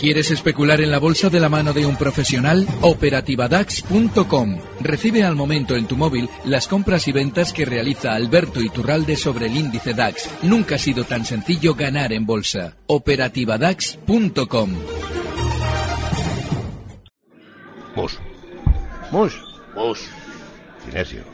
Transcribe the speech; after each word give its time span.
¿Quieres 0.00 0.30
especular 0.30 0.80
en 0.80 0.90
la 0.90 0.98
bolsa 0.98 1.28
de 1.28 1.38
la 1.40 1.50
mano 1.50 1.74
de 1.74 1.84
un 1.84 1.94
profesional? 1.94 2.66
Operativadax.com. 2.80 4.58
Recibe 4.80 5.24
al 5.24 5.36
momento 5.36 5.76
en 5.76 5.86
tu 5.86 5.94
móvil 5.98 6.26
las 6.46 6.68
compras 6.68 7.06
y 7.06 7.12
ventas 7.12 7.52
que 7.52 7.66
realiza 7.66 8.14
Alberto 8.14 8.62
Iturralde 8.62 9.16
sobre 9.16 9.48
el 9.48 9.58
índice 9.58 9.92
DAX. 9.92 10.30
Nunca 10.42 10.76
ha 10.76 10.78
sido 10.78 11.04
tan 11.04 11.26
sencillo 11.26 11.74
ganar 11.74 12.14
en 12.14 12.24
bolsa. 12.24 12.78
Operativadax.com. 12.86 14.70
Mus, 17.94 18.18
Mus, 19.10 19.38
mus. 19.74 20.08
Sinesio. 20.82 21.24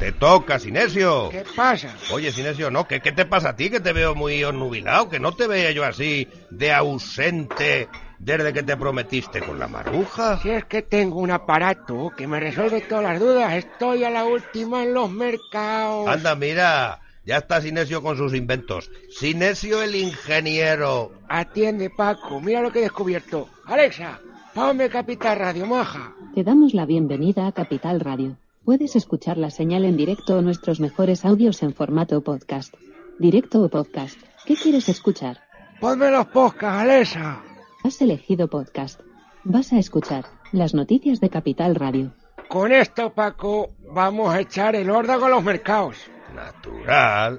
Te 0.00 0.10
toca, 0.10 0.58
Sinesio. 0.58 1.28
¿qué 1.30 1.44
pasa? 1.54 1.94
Oye, 2.10 2.32
Sinesio, 2.32 2.72
no, 2.72 2.88
¿qué, 2.88 3.00
¿qué 3.00 3.12
te 3.12 3.24
pasa 3.24 3.50
a 3.50 3.56
ti? 3.56 3.70
Que 3.70 3.78
te 3.78 3.92
veo 3.92 4.16
muy 4.16 4.42
onnubilado, 4.42 5.08
que 5.08 5.20
no 5.20 5.32
te 5.32 5.46
veía 5.46 5.70
yo 5.70 5.84
así 5.84 6.26
de 6.50 6.72
ausente 6.72 7.88
desde 8.18 8.52
que 8.52 8.62
te 8.62 8.76
prometiste 8.76 9.40
con 9.40 9.58
la 9.58 9.68
maruja. 9.68 10.38
Si 10.42 10.50
es 10.50 10.64
que 10.64 10.82
tengo 10.82 11.20
un 11.20 11.30
aparato 11.30 12.12
que 12.16 12.26
me 12.26 12.40
resuelve 12.40 12.80
todas 12.80 13.04
las 13.04 13.20
dudas, 13.20 13.52
estoy 13.54 14.04
a 14.04 14.10
la 14.10 14.24
última 14.24 14.82
en 14.82 14.94
los 14.94 15.10
mercados. 15.10 16.08
Anda, 16.08 16.34
mira, 16.34 17.00
ya 17.24 17.38
está 17.38 17.60
Sinesio 17.60 18.02
con 18.02 18.16
sus 18.16 18.34
inventos. 18.34 18.90
Sinesio 19.10 19.82
el 19.82 19.94
ingeniero. 19.94 21.12
Atiende, 21.28 21.90
Paco, 21.90 22.40
mira 22.40 22.62
lo 22.62 22.70
que 22.70 22.78
he 22.78 22.82
descubierto. 22.82 23.48
Alexa, 23.64 24.20
ponme 24.54 24.88
Capital 24.88 25.38
Radio, 25.38 25.66
maja. 25.66 26.14
Te 26.34 26.44
damos 26.44 26.72
la 26.74 26.86
bienvenida 26.86 27.46
a 27.46 27.52
Capital 27.52 28.00
Radio. 28.00 28.36
Puedes 28.64 28.96
escuchar 28.96 29.38
la 29.38 29.50
señal 29.50 29.84
en 29.84 29.96
directo 29.96 30.38
o 30.38 30.42
nuestros 30.42 30.80
mejores 30.80 31.24
audios 31.24 31.62
en 31.62 31.74
formato 31.74 32.20
podcast. 32.20 32.74
Directo 33.18 33.62
o 33.62 33.68
podcast. 33.68 34.18
¿Qué 34.44 34.54
quieres 34.54 34.88
escuchar? 34.88 35.40
Ponme 35.80 36.10
los 36.10 36.26
podcasts, 36.26 36.82
Alexa. 36.82 37.42
Has 37.86 38.02
elegido 38.02 38.48
podcast. 38.48 39.00
Vas 39.44 39.72
a 39.72 39.78
escuchar 39.78 40.24
las 40.50 40.74
noticias 40.74 41.20
de 41.20 41.30
Capital 41.30 41.76
Radio. 41.76 42.12
Con 42.48 42.72
esto, 42.72 43.14
Paco, 43.14 43.76
vamos 43.94 44.34
a 44.34 44.40
echar 44.40 44.74
el 44.74 44.90
órdago 44.90 45.26
a 45.26 45.28
los 45.28 45.44
mercados. 45.44 45.96
Natural. 46.34 47.38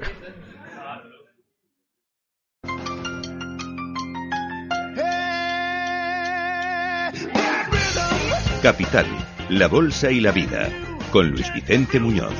Capital, 8.63 9.05
la 9.49 9.67
Bolsa 9.67 10.11
y 10.11 10.21
la 10.21 10.31
Vida, 10.31 10.69
con 11.11 11.29
Luis 11.29 11.53
Vicente 11.53 11.99
Muñoz. 11.99 12.33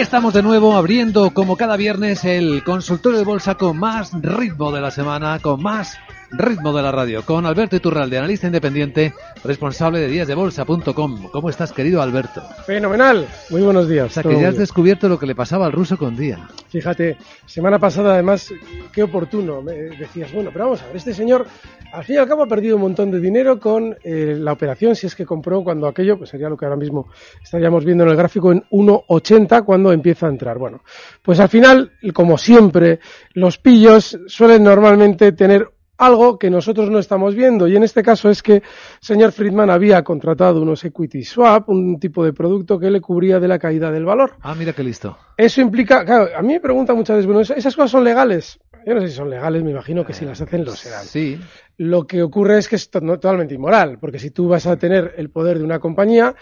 Estamos 0.00 0.32
de 0.32 0.44
nuevo 0.44 0.76
abriendo 0.76 1.30
como 1.34 1.56
cada 1.56 1.76
viernes 1.76 2.24
el 2.24 2.62
consultorio 2.62 3.18
de 3.18 3.24
bolsa 3.24 3.56
con 3.56 3.76
más 3.76 4.12
ritmo 4.22 4.70
de 4.70 4.80
la 4.80 4.92
semana, 4.92 5.40
con 5.40 5.60
más 5.60 5.98
ritmo 6.30 6.76
de 6.76 6.82
la 6.82 6.92
radio, 6.92 7.24
con 7.24 7.46
Alberto 7.46 7.76
Iturralde, 7.76 8.18
analista 8.18 8.46
independiente, 8.46 9.12
responsable 9.44 10.00
de 10.00 10.08
díasdebolsa.com. 10.08 11.28
¿Cómo 11.30 11.50
estás, 11.50 11.72
querido 11.72 12.02
Alberto? 12.02 12.42
Fenomenal. 12.66 13.26
Muy 13.50 13.62
buenos 13.62 13.88
días. 13.88 14.06
O 14.06 14.10
sea, 14.10 14.22
que 14.22 14.40
ya 14.40 14.48
has 14.48 14.58
descubierto 14.58 15.08
lo 15.08 15.18
que 15.18 15.26
le 15.26 15.34
pasaba 15.34 15.66
al 15.66 15.72
ruso 15.72 15.96
con 15.96 16.16
día. 16.16 16.48
Fíjate, 16.68 17.16
semana 17.46 17.78
pasada 17.78 18.14
además, 18.14 18.52
qué 18.92 19.02
oportuno. 19.02 19.62
Me 19.62 19.72
decías, 19.72 20.32
bueno, 20.32 20.50
pero 20.52 20.66
vamos 20.66 20.82
a 20.82 20.86
ver, 20.86 20.96
este 20.96 21.14
señor 21.14 21.46
al 21.92 22.04
fin 22.04 22.16
y 22.16 22.18
al 22.18 22.28
cabo 22.28 22.42
ha 22.42 22.46
perdido 22.46 22.76
un 22.76 22.82
montón 22.82 23.10
de 23.10 23.18
dinero 23.18 23.58
con 23.58 23.96
eh, 24.04 24.36
la 24.38 24.52
operación, 24.52 24.94
si 24.94 25.06
es 25.06 25.14
que 25.14 25.24
compró 25.24 25.64
cuando 25.64 25.86
aquello, 25.86 26.18
pues 26.18 26.30
sería 26.30 26.48
lo 26.48 26.56
que 26.56 26.66
ahora 26.66 26.76
mismo 26.76 27.08
estaríamos 27.42 27.84
viendo 27.84 28.04
en 28.04 28.10
el 28.10 28.16
gráfico 28.16 28.52
en 28.52 28.62
1,80 28.70 29.64
cuando 29.64 29.92
empieza 29.92 30.26
a 30.26 30.30
entrar. 30.30 30.58
Bueno, 30.58 30.82
pues 31.22 31.40
al 31.40 31.48
final, 31.48 31.92
como 32.12 32.36
siempre, 32.36 33.00
los 33.32 33.58
pillos 33.58 34.18
suelen 34.26 34.64
normalmente 34.64 35.32
tener 35.32 35.70
algo 35.98 36.38
que 36.38 36.48
nosotros 36.48 36.90
no 36.90 36.98
estamos 36.98 37.34
viendo 37.34 37.68
y 37.68 37.76
en 37.76 37.82
este 37.82 38.02
caso 38.02 38.30
es 38.30 38.42
que 38.42 38.62
señor 39.00 39.32
Friedman 39.32 39.68
había 39.68 40.02
contratado 40.02 40.62
unos 40.62 40.84
equity 40.84 41.24
swap, 41.24 41.68
un 41.68 41.98
tipo 41.98 42.24
de 42.24 42.32
producto 42.32 42.78
que 42.78 42.90
le 42.90 43.00
cubría 43.00 43.40
de 43.40 43.48
la 43.48 43.58
caída 43.58 43.90
del 43.90 44.04
valor. 44.04 44.36
Ah, 44.40 44.54
mira 44.54 44.72
qué 44.72 44.84
listo. 44.84 45.18
Eso 45.36 45.60
implica, 45.60 46.04
claro, 46.04 46.28
a 46.36 46.42
mí 46.42 46.54
me 46.54 46.60
preguntan 46.60 46.96
muchas 46.96 47.16
veces, 47.16 47.26
bueno, 47.26 47.40
¿esas 47.40 47.74
cosas 47.74 47.90
son 47.90 48.04
legales? 48.04 48.58
Yo 48.86 48.94
no 48.94 49.00
sé 49.00 49.08
si 49.08 49.14
son 49.14 49.28
legales, 49.28 49.62
me 49.62 49.72
imagino 49.72 50.04
que 50.06 50.12
si 50.12 50.24
las 50.24 50.40
hacen 50.40 50.64
lo 50.64 50.72
serán. 50.72 51.04
Sí. 51.04 51.38
Lo 51.76 52.06
que 52.06 52.22
ocurre 52.22 52.58
es 52.58 52.68
que 52.68 52.76
es 52.76 52.90
totalmente 52.90 53.54
inmoral, 53.54 53.98
porque 54.00 54.18
si 54.18 54.30
tú 54.30 54.48
vas 54.48 54.66
a 54.66 54.76
tener 54.76 55.14
el 55.16 55.30
poder 55.30 55.58
de 55.58 55.64
una 55.64 55.78
compañía, 55.78 56.34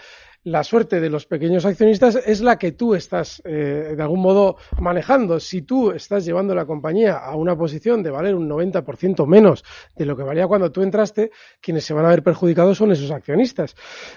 la 0.47 0.63
suerte 0.63 1.01
de 1.01 1.09
los 1.09 1.25
pequeños 1.25 1.65
accionistas 1.65 2.15
es 2.25 2.39
la 2.39 2.57
que 2.57 2.71
tú 2.71 2.95
estás 2.95 3.41
eh, 3.43 3.93
de 3.97 4.01
algún 4.01 4.21
modo 4.21 4.55
manejando. 4.79 5.41
Si 5.41 5.63
tú 5.63 5.91
estás 5.91 6.23
llevando 6.23 6.55
la 6.55 6.65
compañía 6.65 7.17
a 7.17 7.35
una 7.35 7.57
posición 7.57 8.01
de 8.01 8.11
valer 8.11 8.33
un 8.33 8.47
90% 8.47 9.27
menos 9.27 9.65
de 9.97 10.05
lo 10.05 10.15
que 10.15 10.23
valía 10.23 10.47
cuando 10.47 10.71
tú 10.71 10.83
entraste, 10.83 11.31
quienes 11.59 11.83
se 11.83 11.93
van 11.93 12.05
a 12.05 12.09
ver 12.09 12.23
perjudicados 12.23 12.77
son 12.77 12.93
esos 12.93 13.11
accionistas. 13.11 13.75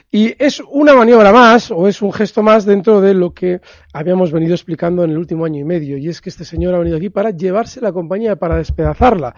Y 0.08 0.32
es 0.38 0.62
una 0.70 0.94
maniobra 0.94 1.32
más 1.32 1.72
o 1.72 1.88
es 1.88 2.00
un 2.00 2.12
gesto 2.12 2.44
más 2.44 2.64
dentro 2.64 3.00
de 3.00 3.12
lo 3.12 3.34
que 3.34 3.60
habíamos 3.92 4.30
venido 4.30 4.54
explicando 4.54 5.02
en 5.02 5.10
el 5.10 5.18
último 5.18 5.46
año 5.46 5.58
y 5.58 5.64
medio. 5.64 5.96
Y 5.96 6.08
es 6.08 6.20
que 6.20 6.28
este 6.28 6.44
señor 6.44 6.76
ha 6.76 6.78
venido 6.78 6.96
aquí 6.96 7.10
para 7.10 7.30
llevarse 7.30 7.80
la 7.80 7.90
compañía, 7.90 8.36
para 8.36 8.56
despedazarla. 8.56 9.34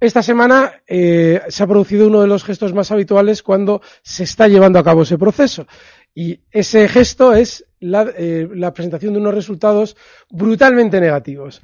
Esta 0.00 0.22
semana 0.22 0.82
eh, 0.86 1.40
se 1.48 1.62
ha 1.62 1.66
producido 1.66 2.08
uno 2.08 2.20
de 2.20 2.26
los 2.26 2.44
gestos 2.44 2.74
más 2.74 2.90
habituales 2.90 3.42
cuando 3.42 3.80
se 4.02 4.24
está 4.24 4.48
llevando 4.48 4.78
a 4.78 4.84
cabo 4.84 5.02
ese 5.02 5.16
proceso. 5.16 5.66
Y 6.14 6.40
ese 6.50 6.88
gesto 6.88 7.34
es 7.34 7.64
la, 7.80 8.06
eh, 8.16 8.48
la 8.54 8.72
presentación 8.72 9.14
de 9.14 9.20
unos 9.20 9.34
resultados 9.34 9.96
brutalmente 10.30 11.00
negativos. 11.00 11.60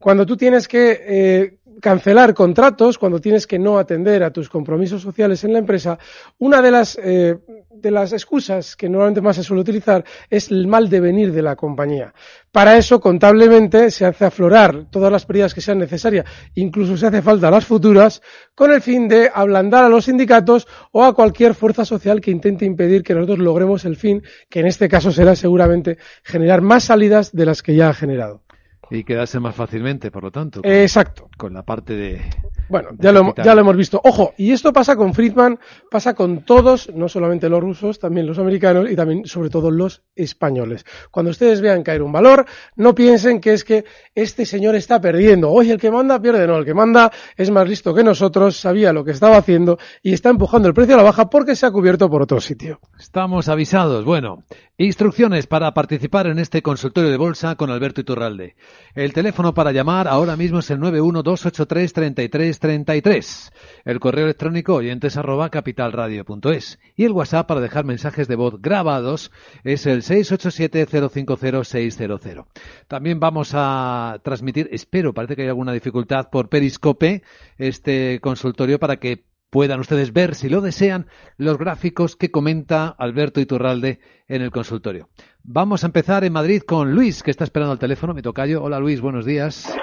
Cuando 0.00 0.24
tú 0.24 0.34
tienes 0.34 0.66
que 0.66 0.98
eh, 1.06 1.58
cancelar 1.82 2.32
contratos, 2.32 2.96
cuando 2.96 3.20
tienes 3.20 3.46
que 3.46 3.58
no 3.58 3.78
atender 3.78 4.22
a 4.22 4.30
tus 4.30 4.48
compromisos 4.48 5.02
sociales 5.02 5.44
en 5.44 5.52
la 5.52 5.58
empresa, 5.58 5.98
una 6.38 6.62
de 6.62 6.70
las, 6.70 6.98
eh, 7.02 7.36
de 7.70 7.90
las 7.90 8.14
excusas 8.14 8.76
que 8.76 8.88
normalmente 8.88 9.20
más 9.20 9.36
se 9.36 9.44
suele 9.44 9.60
utilizar 9.60 10.02
es 10.30 10.50
el 10.50 10.66
mal 10.66 10.88
devenir 10.88 11.34
de 11.34 11.42
la 11.42 11.54
compañía. 11.54 12.14
Para 12.50 12.78
eso, 12.78 12.98
contablemente, 12.98 13.90
se 13.90 14.06
hace 14.06 14.24
aflorar 14.24 14.86
todas 14.90 15.12
las 15.12 15.26
pérdidas 15.26 15.52
que 15.52 15.60
sean 15.60 15.78
necesarias, 15.78 16.24
incluso 16.54 16.96
se 16.96 17.06
hace 17.06 17.20
falta 17.20 17.50
las 17.50 17.66
futuras, 17.66 18.22
con 18.54 18.70
el 18.70 18.80
fin 18.80 19.06
de 19.06 19.30
ablandar 19.32 19.84
a 19.84 19.90
los 19.90 20.06
sindicatos 20.06 20.66
o 20.92 21.04
a 21.04 21.14
cualquier 21.14 21.54
fuerza 21.54 21.84
social 21.84 22.22
que 22.22 22.30
intente 22.30 22.64
impedir 22.64 23.02
que 23.02 23.14
nosotros 23.14 23.40
logremos 23.40 23.84
el 23.84 23.96
fin, 23.96 24.22
que 24.48 24.60
en 24.60 24.66
este 24.66 24.88
caso 24.88 25.12
será 25.12 25.36
seguramente 25.36 25.98
generar 26.22 26.62
más 26.62 26.84
salidas 26.84 27.32
de 27.32 27.44
las 27.44 27.62
que 27.62 27.74
ya 27.74 27.90
ha 27.90 27.94
generado. 27.94 28.40
Y 28.90 29.04
quedarse 29.04 29.38
más 29.38 29.54
fácilmente, 29.54 30.10
por 30.10 30.24
lo 30.24 30.30
tanto. 30.30 30.62
con- 30.62 30.70
Exacto. 30.70 31.28
Con 31.36 31.54
la 31.54 31.62
parte 31.62 31.94
de. 31.94 32.20
Bueno, 32.68 32.90
de 32.92 32.98
ya 33.04 33.12
lo, 33.12 33.34
ya 33.34 33.54
lo 33.54 33.60
hemos 33.62 33.76
visto. 33.76 34.00
Ojo, 34.04 34.32
y 34.36 34.52
esto 34.52 34.72
pasa 34.72 34.94
con 34.96 35.14
Friedman, 35.14 35.58
pasa 35.90 36.14
con 36.14 36.44
todos, 36.44 36.88
no 36.94 37.08
solamente 37.08 37.48
los 37.48 37.60
rusos, 37.60 37.98
también 37.98 38.26
los 38.26 38.38
americanos 38.38 38.90
y 38.90 38.94
también, 38.96 39.26
sobre 39.26 39.48
todo, 39.50 39.70
los 39.70 40.02
españoles. 40.14 40.84
Cuando 41.10 41.30
ustedes 41.30 41.60
vean 41.60 41.82
caer 41.82 42.02
un 42.02 42.12
valor, 42.12 42.46
no 42.76 42.94
piensen 42.94 43.40
que 43.40 43.52
es 43.52 43.64
que 43.64 43.84
este 44.14 44.44
señor 44.46 44.74
está 44.74 45.00
perdiendo. 45.00 45.50
Oye, 45.50 45.72
el 45.72 45.80
que 45.80 45.90
manda 45.90 46.20
pierde. 46.20 46.46
No, 46.46 46.56
el 46.58 46.64
que 46.64 46.74
manda 46.74 47.10
es 47.36 47.50
más 47.50 47.68
listo 47.68 47.94
que 47.94 48.04
nosotros, 48.04 48.56
sabía 48.56 48.92
lo 48.92 49.04
que 49.04 49.12
estaba 49.12 49.36
haciendo 49.36 49.78
y 50.02 50.12
está 50.12 50.30
empujando 50.30 50.68
el 50.68 50.74
precio 50.74 50.94
a 50.94 50.98
la 50.98 51.02
baja 51.04 51.28
porque 51.30 51.56
se 51.56 51.66
ha 51.66 51.70
cubierto 51.70 52.08
por 52.08 52.22
otro 52.22 52.40
sitio. 52.40 52.80
Estamos 52.98 53.48
avisados. 53.48 54.04
Bueno, 54.04 54.44
instrucciones 54.78 55.46
para 55.46 55.72
participar 55.74 56.26
en 56.28 56.38
este 56.38 56.62
consultorio 56.62 57.10
de 57.10 57.16
bolsa 57.16 57.56
con 57.56 57.70
Alberto 57.70 58.00
Iturralde. 58.00 58.54
El 58.94 59.12
teléfono 59.12 59.52
para 59.54 59.72
llamar 59.72 60.06
ahora 60.08 60.36
mismo 60.36 60.58
es 60.58 60.70
el 60.70 60.80
912833333. 60.80 63.52
El 63.84 64.00
correo 64.00 64.24
electrónico 64.24 64.74
oyentes 64.74 65.16
arroba 65.16 65.48
capitalradio.es. 65.50 66.80
Y 66.96 67.04
el 67.04 67.12
WhatsApp 67.12 67.46
para 67.46 67.60
dejar 67.60 67.84
mensajes 67.84 68.26
de 68.28 68.36
voz 68.36 68.60
grabados 68.60 69.30
es 69.64 69.86
el 69.86 70.02
687050600. 70.02 72.46
También 72.88 73.20
vamos 73.20 73.52
a 73.54 74.18
transmitir, 74.22 74.68
espero, 74.72 75.14
parece 75.14 75.36
que 75.36 75.42
hay 75.42 75.48
alguna 75.48 75.72
dificultad 75.72 76.30
por 76.30 76.48
Periscope, 76.48 77.22
este 77.58 78.20
consultorio 78.20 78.78
para 78.78 78.96
que 78.96 79.29
puedan 79.50 79.80
ustedes 79.80 80.12
ver, 80.12 80.34
si 80.34 80.48
lo 80.48 80.60
desean, 80.60 81.06
los 81.36 81.58
gráficos 81.58 82.16
que 82.16 82.30
comenta 82.30 82.94
Alberto 82.98 83.40
Iturralde 83.40 83.98
en 84.28 84.42
el 84.42 84.50
consultorio. 84.50 85.08
Vamos 85.42 85.82
a 85.84 85.88
empezar 85.88 86.24
en 86.24 86.32
Madrid 86.32 86.62
con 86.62 86.92
Luis, 86.92 87.22
que 87.22 87.30
está 87.30 87.44
esperando 87.44 87.72
al 87.72 87.78
teléfono, 87.78 88.14
mi 88.14 88.22
tocayo. 88.22 88.62
Hola 88.62 88.78
Luis, 88.78 89.00
buenos 89.00 89.26
días. 89.26 89.76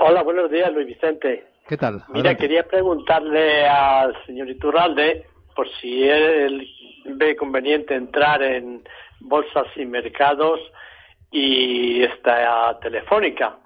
Hola, 0.00 0.22
buenos 0.22 0.50
días, 0.50 0.72
Luis 0.72 0.86
Vicente. 0.86 1.44
¿Qué 1.66 1.78
tal? 1.78 2.04
Mira, 2.12 2.36
quería 2.36 2.64
preguntarle 2.64 3.66
al 3.66 4.14
señor 4.26 4.50
Iturralde 4.50 5.24
por 5.56 5.66
si 5.80 6.02
él 6.02 6.68
ve 7.06 7.36
conveniente 7.36 7.94
entrar 7.94 8.42
en 8.42 8.82
bolsas 9.20 9.66
y 9.76 9.86
mercados 9.86 10.60
y 11.30 12.02
esta 12.02 12.78
telefónica. 12.80 13.56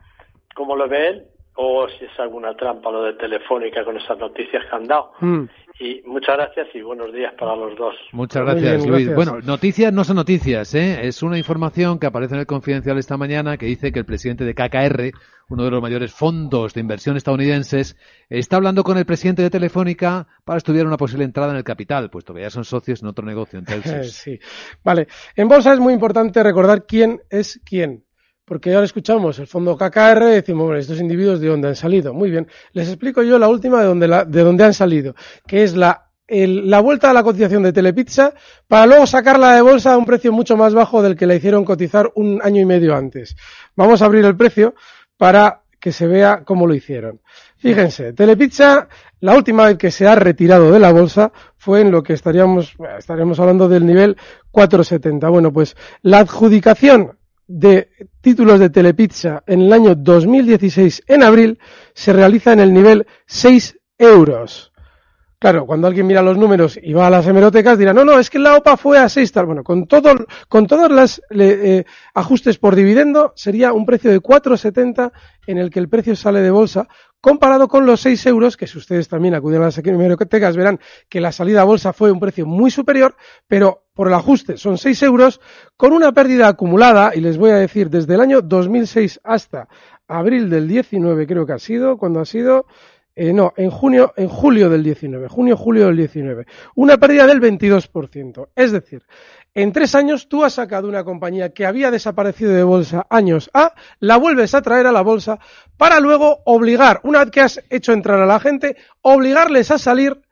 ¿Cómo 0.54 0.76
lo 0.76 0.88
ve 0.88 1.08
él? 1.08 1.24
O 1.60 1.88
si 1.88 2.04
es 2.04 2.20
alguna 2.20 2.54
trampa 2.54 2.88
lo 2.88 3.02
de 3.02 3.14
Telefónica 3.14 3.84
con 3.84 3.96
esas 3.96 4.16
noticias 4.16 4.62
que 4.70 4.76
han 4.76 4.86
dado. 4.86 5.10
Mm. 5.18 5.44
Y 5.80 6.02
muchas 6.06 6.36
gracias 6.36 6.68
y 6.72 6.82
buenos 6.82 7.12
días 7.12 7.34
para 7.36 7.56
los 7.56 7.76
dos. 7.76 7.96
Muchas 8.12 8.44
gracias, 8.44 8.84
bien, 8.84 8.90
Luis. 8.90 9.08
gracias. 9.08 9.16
Bueno, 9.16 9.44
noticias 9.44 9.92
no 9.92 10.04
son 10.04 10.16
noticias, 10.16 10.72
¿eh? 10.76 11.00
Es 11.02 11.20
una 11.20 11.36
información 11.36 11.98
que 11.98 12.06
aparece 12.06 12.34
en 12.34 12.40
el 12.40 12.46
Confidencial 12.46 12.96
esta 12.96 13.16
mañana 13.16 13.56
que 13.56 13.66
dice 13.66 13.90
que 13.90 13.98
el 13.98 14.04
presidente 14.04 14.44
de 14.44 14.54
KKR, 14.54 15.10
uno 15.48 15.64
de 15.64 15.70
los 15.72 15.82
mayores 15.82 16.12
fondos 16.12 16.74
de 16.74 16.80
inversión 16.80 17.16
estadounidenses, 17.16 17.96
está 18.28 18.56
hablando 18.56 18.84
con 18.84 18.96
el 18.96 19.04
presidente 19.04 19.42
de 19.42 19.50
Telefónica 19.50 20.28
para 20.44 20.58
estudiar 20.58 20.86
una 20.86 20.96
posible 20.96 21.24
entrada 21.24 21.50
en 21.50 21.56
el 21.56 21.64
capital, 21.64 22.08
puesto 22.08 22.34
que 22.34 22.42
ya 22.42 22.50
son 22.50 22.64
socios 22.64 23.02
en 23.02 23.08
otro 23.08 23.24
negocio, 23.26 23.58
en 23.58 23.66
sí. 24.04 24.38
Vale. 24.84 25.08
En 25.34 25.48
bolsa 25.48 25.72
es 25.72 25.80
muy 25.80 25.92
importante 25.92 26.40
recordar 26.44 26.86
quién 26.86 27.20
es 27.30 27.60
quién. 27.64 28.04
Porque 28.48 28.72
ahora 28.74 28.86
escuchamos 28.86 29.38
el 29.38 29.46
fondo 29.46 29.76
KKR 29.76 30.22
y 30.30 30.34
decimos, 30.36 30.64
bueno, 30.66 30.80
estos 30.80 31.00
individuos 31.00 31.38
de 31.40 31.48
dónde 31.48 31.68
han 31.68 31.76
salido. 31.76 32.14
Muy 32.14 32.30
bien. 32.30 32.48
Les 32.72 32.88
explico 32.88 33.22
yo 33.22 33.38
la 33.38 33.48
última 33.48 33.80
de 33.80 33.86
dónde, 33.86 34.08
la- 34.08 34.24
de 34.24 34.64
han 34.64 34.74
salido, 34.74 35.14
que 35.46 35.62
es 35.62 35.76
la, 35.76 36.06
la 36.28 36.80
vuelta 36.80 37.10
a 37.10 37.12
la 37.12 37.22
cotización 37.22 37.62
de 37.62 37.72
Telepizza 37.72 38.32
para 38.66 38.86
luego 38.86 39.06
sacarla 39.06 39.54
de 39.54 39.62
bolsa 39.62 39.92
a 39.92 39.98
un 39.98 40.06
precio 40.06 40.32
mucho 40.32 40.56
más 40.56 40.74
bajo 40.74 41.02
del 41.02 41.14
que 41.16 41.26
la 41.26 41.34
hicieron 41.34 41.64
cotizar 41.64 42.10
un 42.14 42.40
año 42.42 42.60
y 42.60 42.64
medio 42.64 42.96
antes. 42.96 43.36
Vamos 43.76 44.00
a 44.02 44.06
abrir 44.06 44.24
el 44.24 44.36
precio 44.36 44.74
para 45.16 45.62
que 45.80 45.92
se 45.92 46.06
vea 46.06 46.42
cómo 46.44 46.66
lo 46.66 46.74
hicieron. 46.74 47.20
Fíjense, 47.58 48.12
Telepizza, 48.12 48.88
la 49.20 49.34
última 49.36 49.66
vez 49.66 49.78
que 49.78 49.90
se 49.90 50.06
ha 50.06 50.14
retirado 50.14 50.70
de 50.72 50.78
la 50.78 50.92
bolsa 50.92 51.32
fue 51.56 51.80
en 51.82 51.90
lo 51.90 52.02
que 52.02 52.14
estaríamos, 52.14 52.74
estaríamos 52.98 53.38
hablando 53.40 53.68
del 53.68 53.84
nivel 53.86 54.16
470. 54.50 55.28
Bueno, 55.28 55.52
pues 55.52 55.76
la 56.02 56.18
adjudicación 56.20 57.17
de 57.48 57.88
títulos 58.20 58.60
de 58.60 58.70
Telepizza 58.70 59.42
en 59.46 59.62
el 59.62 59.72
año 59.72 59.94
2016, 59.94 61.02
en 61.08 61.22
abril, 61.24 61.58
se 61.94 62.12
realiza 62.12 62.52
en 62.52 62.60
el 62.60 62.72
nivel 62.72 63.06
6 63.26 63.78
euros. 63.98 64.72
Claro, 65.40 65.66
cuando 65.66 65.86
alguien 65.86 66.04
mira 66.04 66.20
los 66.20 66.36
números 66.36 66.76
y 66.82 66.92
va 66.92 67.06
a 67.06 67.10
las 67.10 67.24
hemerotecas 67.28 67.78
dirá, 67.78 67.92
no, 67.92 68.04
no, 68.04 68.18
es 68.18 68.28
que 68.28 68.40
la 68.40 68.56
OPA 68.56 68.76
fue 68.76 68.98
a 68.98 69.08
6 69.08 69.30
tal. 69.30 69.46
Bueno, 69.46 69.62
con 69.62 69.86
todo, 69.86 70.26
con 70.48 70.66
todos 70.66 70.90
los 70.90 71.22
eh, 71.30 71.84
ajustes 72.12 72.58
por 72.58 72.74
dividendo 72.74 73.32
sería 73.36 73.72
un 73.72 73.86
precio 73.86 74.10
de 74.10 74.20
4,70 74.20 75.12
en 75.46 75.58
el 75.58 75.70
que 75.70 75.78
el 75.78 75.88
precio 75.88 76.16
sale 76.16 76.40
de 76.40 76.50
bolsa 76.50 76.88
comparado 77.20 77.68
con 77.68 77.86
los 77.86 78.00
6 78.00 78.26
euros, 78.26 78.56
que 78.56 78.66
si 78.66 78.78
ustedes 78.78 79.08
también 79.08 79.34
acuden 79.34 79.62
a 79.62 79.66
las 79.66 79.78
hemerotecas 79.78 80.56
verán 80.56 80.80
que 81.08 81.20
la 81.20 81.30
salida 81.30 81.62
a 81.62 81.64
bolsa 81.64 81.92
fue 81.92 82.10
un 82.10 82.18
precio 82.18 82.44
muy 82.44 82.72
superior, 82.72 83.14
pero 83.46 83.87
por 83.98 84.06
el 84.06 84.14
ajuste 84.14 84.56
son 84.56 84.78
6 84.78 85.02
euros 85.02 85.40
con 85.76 85.92
una 85.92 86.12
pérdida 86.12 86.46
acumulada, 86.46 87.16
y 87.16 87.20
les 87.20 87.36
voy 87.36 87.50
a 87.50 87.56
decir, 87.56 87.90
desde 87.90 88.14
el 88.14 88.20
año 88.20 88.42
2006 88.42 89.18
hasta 89.24 89.66
abril 90.06 90.48
del 90.48 90.68
19 90.68 91.26
creo 91.26 91.44
que 91.44 91.54
ha 91.54 91.58
sido, 91.58 91.98
cuando 91.98 92.20
ha 92.20 92.24
sido, 92.24 92.66
eh, 93.16 93.32
no, 93.32 93.54
en 93.56 93.70
junio, 93.70 94.12
en 94.16 94.28
julio 94.28 94.70
del 94.70 94.84
19, 94.84 95.26
junio, 95.26 95.56
julio 95.56 95.86
del 95.86 95.96
19. 95.96 96.46
Una 96.76 96.96
pérdida 96.96 97.26
del 97.26 97.40
22%. 97.40 98.50
Es 98.54 98.70
decir, 98.70 99.02
en 99.52 99.72
tres 99.72 99.96
años 99.96 100.28
tú 100.28 100.44
has 100.44 100.52
sacado 100.52 100.86
una 100.86 101.02
compañía 101.02 101.48
que 101.48 101.66
había 101.66 101.90
desaparecido 101.90 102.52
de 102.52 102.62
bolsa 102.62 103.04
años 103.10 103.50
A, 103.52 103.74
la 103.98 104.16
vuelves 104.16 104.54
a 104.54 104.62
traer 104.62 104.86
a 104.86 104.92
la 104.92 105.02
bolsa 105.02 105.40
para 105.76 105.98
luego 105.98 106.38
obligar, 106.44 107.00
una 107.02 107.24
vez 107.24 107.32
que 107.32 107.40
has 107.40 107.60
hecho 107.68 107.92
entrar 107.92 108.20
a 108.20 108.26
la 108.26 108.38
gente, 108.38 108.76
obligarles 109.02 109.72
a 109.72 109.78
salir 109.78 110.22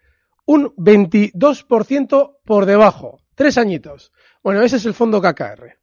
un 0.45 0.73
22% 0.77 2.37
por 2.45 2.67
debajo. 2.67 3.26
Tres 3.37 3.59
añitos. 3.59 4.13
Bueno, 4.43 4.63
ese 4.63 4.77
es 4.77 4.87
el 4.87 4.95
fondo 4.95 5.21
KKR. 5.21 5.77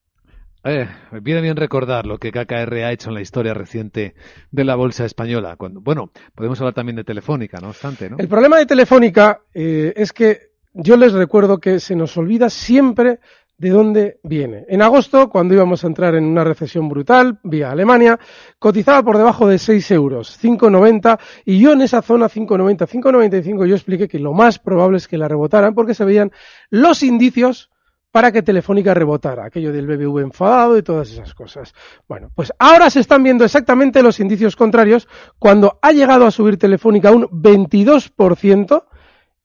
Eh, 0.65 0.87
viene 1.21 1.41
bien 1.41 1.55
recordar 1.55 2.05
lo 2.07 2.17
que 2.17 2.31
KKR 2.31 2.73
ha 2.83 2.91
hecho 2.91 3.09
en 3.09 3.15
la 3.15 3.21
historia 3.21 3.53
reciente 3.53 4.15
de 4.49 4.63
la 4.63 4.75
bolsa 4.75 5.05
española. 5.05 5.55
Cuando, 5.55 5.79
bueno, 5.79 6.11
podemos 6.33 6.59
hablar 6.59 6.73
también 6.73 6.95
de 6.95 7.03
Telefónica, 7.03 7.59
no 7.59 7.69
obstante, 7.69 8.09
¿no? 8.09 8.17
El 8.17 8.27
problema 8.27 8.57
de 8.57 8.65
Telefónica 8.65 9.41
eh, 9.53 9.93
es 9.95 10.11
que 10.13 10.53
yo 10.73 10.97
les 10.97 11.13
recuerdo 11.13 11.59
que 11.59 11.79
se 11.79 11.95
nos 11.95 12.17
olvida 12.17 12.49
siempre 12.49 13.19
de 13.57 13.69
dónde 13.69 14.19
viene. 14.23 14.65
En 14.67 14.81
agosto, 14.81 15.29
cuando 15.29 15.53
íbamos 15.53 15.83
a 15.83 15.87
entrar 15.87 16.15
en 16.15 16.25
una 16.25 16.43
recesión 16.43 16.89
brutal 16.89 17.39
vía 17.43 17.71
Alemania, 17.71 18.19
cotizaba 18.59 19.03
por 19.03 19.17
debajo 19.17 19.47
de 19.47 19.59
6 19.59 19.91
euros, 19.91 20.39
5,90, 20.41 21.19
y 21.45 21.59
yo 21.59 21.73
en 21.73 21.81
esa 21.81 22.01
zona 22.01 22.27
5,90, 22.27 22.87
5,95 22.87 23.65
yo 23.65 23.75
expliqué 23.75 24.07
que 24.07 24.19
lo 24.19 24.33
más 24.33 24.59
probable 24.59 24.97
es 24.97 25.07
que 25.07 25.17
la 25.17 25.27
rebotaran 25.27 25.73
porque 25.73 25.93
se 25.93 26.05
veían 26.05 26.31
los 26.69 27.03
indicios 27.03 27.69
para 28.13 28.31
que 28.31 28.43
Telefónica 28.43 28.93
rebotara, 28.93 29.45
aquello 29.45 29.73
del 29.73 29.87
BBV 29.87 30.19
enfadado 30.19 30.77
y 30.77 30.83
todas 30.83 31.11
esas 31.11 31.33
cosas. 31.33 31.73
Bueno, 32.07 32.29
pues 32.35 32.53
ahora 32.59 32.91
se 32.91 32.99
están 32.99 33.23
viendo 33.23 33.43
exactamente 33.43 34.03
los 34.03 34.19
indicios 34.19 34.55
contrarios 34.55 35.07
cuando 35.39 35.79
ha 35.81 35.91
llegado 35.91 36.27
a 36.27 36.31
subir 36.31 36.57
Telefónica 36.57 37.09
un 37.09 37.23
22% 37.23 38.83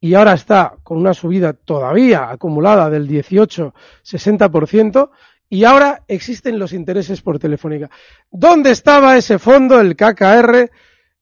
y 0.00 0.14
ahora 0.14 0.34
está 0.34 0.74
con 0.82 0.98
una 0.98 1.14
subida 1.14 1.52
todavía 1.52 2.30
acumulada 2.30 2.88
del 2.88 3.08
18-60% 3.08 5.10
y 5.50 5.64
ahora 5.64 6.02
existen 6.06 6.58
los 6.58 6.72
intereses 6.72 7.22
por 7.22 7.38
Telefónica. 7.38 7.90
¿Dónde 8.30 8.70
estaba 8.70 9.16
ese 9.16 9.38
fondo, 9.38 9.80
el 9.80 9.96
KKR, 9.96 10.70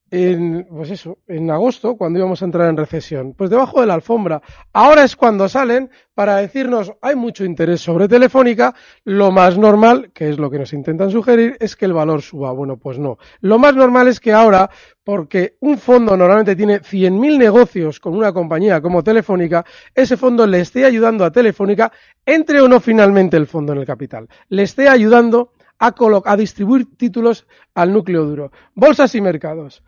en, 0.09 0.67
pues 0.69 0.91
eso, 0.91 1.19
en 1.27 1.51
agosto, 1.51 1.95
cuando 1.95 2.19
íbamos 2.19 2.41
a 2.41 2.45
entrar 2.45 2.69
en 2.69 2.77
recesión? 2.77 3.33
Pues 3.33 3.49
debajo 3.49 3.81
de 3.81 3.87
la 3.87 3.93
alfombra. 3.93 4.41
Ahora 4.73 5.03
es 5.03 5.15
cuando 5.15 5.49
salen 5.49 5.89
para 6.13 6.37
decirnos 6.37 6.93
hay 7.01 7.15
mucho 7.15 7.45
interés 7.45 7.81
sobre 7.81 8.07
Telefónica, 8.07 8.73
lo 9.03 9.31
más 9.31 9.57
normal, 9.57 10.11
que 10.13 10.29
es 10.29 10.39
lo 10.39 10.49
que 10.49 10.59
nos 10.59 10.73
intentan 10.73 11.11
sugerir, 11.11 11.57
es 11.59 11.75
que 11.75 11.85
el 11.85 11.93
valor 11.93 12.21
suba. 12.21 12.51
Bueno, 12.51 12.77
pues 12.77 12.97
no. 12.97 13.17
Lo 13.41 13.59
más 13.59 13.75
normal 13.75 14.07
es 14.07 14.19
que 14.19 14.33
ahora, 14.33 14.69
porque 15.03 15.57
un 15.59 15.77
fondo 15.77 16.15
normalmente 16.15 16.55
tiene 16.55 16.79
100.000 16.81 17.37
negocios 17.37 17.99
con 17.99 18.15
una 18.15 18.33
compañía 18.33 18.81
como 18.81 19.03
Telefónica, 19.03 19.65
ese 19.93 20.17
fondo 20.17 20.47
le 20.47 20.61
esté 20.61 20.85
ayudando 20.85 21.25
a 21.25 21.31
Telefónica, 21.31 21.91
entre 22.25 22.61
o 22.61 22.67
no 22.67 22.79
finalmente 22.79 23.37
el 23.37 23.47
fondo 23.47 23.73
en 23.73 23.79
el 23.79 23.85
capital, 23.85 24.27
le 24.49 24.63
esté 24.63 24.87
ayudando 24.87 25.51
a, 25.79 25.93
a 26.25 26.37
distribuir 26.37 26.97
títulos 26.97 27.45
al 27.75 27.93
núcleo 27.93 28.25
duro. 28.25 28.51
Bolsas 28.73 29.13
y 29.15 29.21
mercados. 29.21 29.83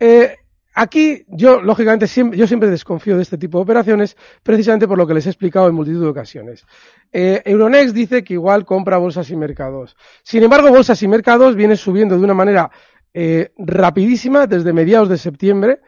Eh, 0.00 0.36
aquí 0.74 1.24
yo, 1.28 1.60
lógicamente, 1.60 2.06
siempre, 2.06 2.38
yo 2.38 2.46
siempre 2.46 2.70
desconfío 2.70 3.16
de 3.16 3.22
este 3.22 3.38
tipo 3.38 3.58
de 3.58 3.62
operaciones, 3.62 4.16
precisamente 4.42 4.86
por 4.86 4.98
lo 4.98 5.06
que 5.06 5.14
les 5.14 5.26
he 5.26 5.30
explicado 5.30 5.68
en 5.68 5.74
multitud 5.74 6.02
de 6.02 6.08
ocasiones. 6.08 6.64
Eh, 7.12 7.42
Euronext 7.44 7.94
dice 7.94 8.22
que 8.22 8.34
igual 8.34 8.64
compra 8.64 8.98
bolsas 8.98 9.30
y 9.30 9.36
mercados. 9.36 9.96
Sin 10.22 10.42
embargo, 10.42 10.70
bolsas 10.70 11.02
y 11.02 11.08
mercados 11.08 11.56
viene 11.56 11.76
subiendo 11.76 12.16
de 12.16 12.24
una 12.24 12.34
manera 12.34 12.70
eh, 13.14 13.52
rapidísima 13.58 14.46
desde 14.46 14.72
mediados 14.72 15.08
de 15.08 15.18
septiembre. 15.18 15.80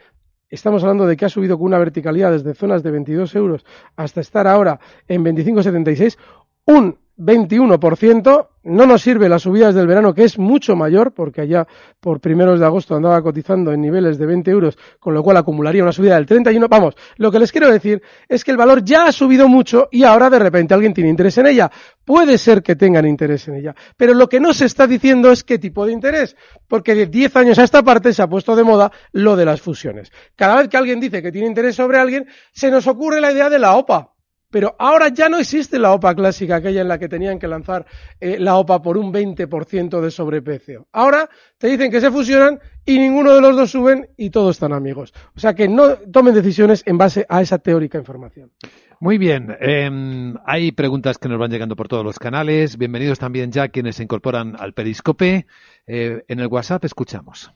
Estamos 0.49 0.83
hablando 0.83 1.07
de 1.07 1.17
que 1.17 1.25
ha 1.25 1.29
subido 1.29 1.57
con 1.57 1.67
una 1.67 1.79
verticalidad 1.79 2.33
desde 2.33 2.55
zonas 2.55 2.83
de 2.83 2.91
22 2.91 3.35
euros 3.37 3.65
hasta 3.95 4.21
estar 4.21 4.49
ahora 4.49 4.81
en 5.07 5.25
25,76. 5.25 6.19
Un 6.67 6.99
21%. 7.21 8.49
No 8.63 8.85
nos 8.85 9.01
sirve 9.01 9.29
las 9.29 9.43
subidas 9.43 9.75
del 9.75 9.87
verano, 9.87 10.13
que 10.13 10.25
es 10.25 10.39
mucho 10.39 10.77
mayor, 10.77 11.15
porque 11.15 11.41
allá 11.41 11.67
por 11.99 12.21
primeros 12.21 12.61
de 12.61 12.67
agosto 12.67 12.95
andaba 12.95 13.23
cotizando 13.23 13.73
en 13.73 13.81
niveles 13.81 14.19
de 14.19 14.27
20 14.27 14.51
euros, 14.51 14.79
con 14.99 15.15
lo 15.15 15.23
cual 15.23 15.39
acumularía 15.39 15.83
una 15.83 15.93
subida 15.93 16.17
del 16.17 16.27
31. 16.27 16.69
Vamos, 16.69 16.95
lo 17.17 17.33
que 17.33 17.39
les 17.39 17.53
quiero 17.53 17.71
decir 17.71 18.03
es 18.29 18.45
que 18.45 18.51
el 18.51 18.59
valor 18.59 18.85
ya 18.85 19.07
ha 19.07 19.13
subido 19.13 19.49
mucho 19.49 19.89
y 19.91 20.05
ahora 20.05 20.29
de 20.29 20.39
repente 20.39 20.75
alguien 20.75 20.93
tiene 20.93 21.09
interés 21.09 21.39
en 21.39 21.47
ella. 21.47 21.71
Puede 22.05 22.37
ser 22.37 22.63
que 22.63 22.77
tengan 22.77 23.07
interés 23.07 23.49
en 23.49 23.55
ella, 23.55 23.75
pero 23.97 24.13
lo 24.13 24.29
que 24.29 24.41
no 24.41 24.53
se 24.53 24.67
está 24.67 24.87
diciendo 24.87 25.31
es 25.31 25.43
qué 25.43 25.59
tipo 25.59 25.87
de 25.87 25.93
interés, 25.93 26.37
porque 26.69 26.95
de 26.95 27.07
10 27.07 27.37
años 27.37 27.59
a 27.59 27.65
esta 27.65 27.83
parte 27.83 28.13
se 28.13 28.23
ha 28.23 28.29
puesto 28.29 28.55
de 28.55 28.65
moda 28.65 28.93
lo 29.13 29.37
de 29.37 29.47
las 29.47 29.63
fusiones. 29.63 30.13
Cada 30.37 30.57
vez 30.57 30.69
que 30.69 30.77
alguien 30.77 31.01
dice 31.01 31.23
que 31.23 31.33
tiene 31.33 31.49
interés 31.49 31.77
sobre 31.77 31.99
alguien, 31.99 32.27
se 32.53 32.71
nos 32.71 32.87
ocurre 32.87 33.23
la 33.23 33.33
idea 33.33 33.49
de 33.49 33.59
la 33.59 33.77
OPA 33.77 34.11
Pero 34.51 34.75
ahora 34.79 35.09
ya 35.09 35.29
no 35.29 35.39
existe 35.39 35.79
la 35.79 35.93
OPA 35.93 36.15
clásica, 36.15 36.57
aquella 36.57 36.81
en 36.81 36.89
la 36.89 36.99
que 36.99 37.09
tenían 37.09 37.39
que 37.39 37.47
lanzar 37.47 37.87
eh, 38.21 38.37
la 38.39 38.57
OPA 38.57 38.83
por 38.83 38.99
un 38.99 39.13
20% 39.13 40.01
de 40.01 40.11
sobreprecio. 40.11 40.89
Ahora 40.93 41.29
te 41.57 41.69
dicen 41.69 41.91
que 41.91 42.01
se 42.01 42.11
fusionan 42.11 42.59
y 42.85 42.99
ninguno 42.99 43.35
de 43.35 43.41
los 43.41 43.57
dos 43.57 43.71
suben 43.71 44.09
y 44.17 44.31
todos 44.31 44.57
están 44.57 44.73
amigos. 44.73 45.15
O 45.37 45.41
sea 45.41 45.55
que 45.55 45.69
no 45.69 45.97
tomen 45.97 46.35
decisiones 46.35 46.83
en 46.87 46.99
base 46.99 47.25
a 47.29 47.41
esa 47.41 47.59
teórica 47.59 47.99
información. 47.99 48.51
Muy 48.99 49.17
bien, 49.17 49.57
em, 49.61 50.35
hay 50.45 50.73
preguntas 50.73 51.17
que 51.17 51.29
nos 51.29 51.39
van 51.39 51.51
llegando 51.51 51.77
por 51.77 51.89
todos 51.89 52.05
los 52.05 52.19
canales. 52.19 52.77
Bienvenidos 52.77 53.19
también 53.19 53.53
ya 53.53 53.69
quienes 53.69 53.97
se 53.97 54.03
incorporan 54.03 54.57
al 54.59 54.75
Periscope. 54.75 55.47
Eh, 55.87 56.25
en 56.29 56.41
el 56.41 56.49
WhatsApp 56.49 56.85
escuchamos. 56.85 57.51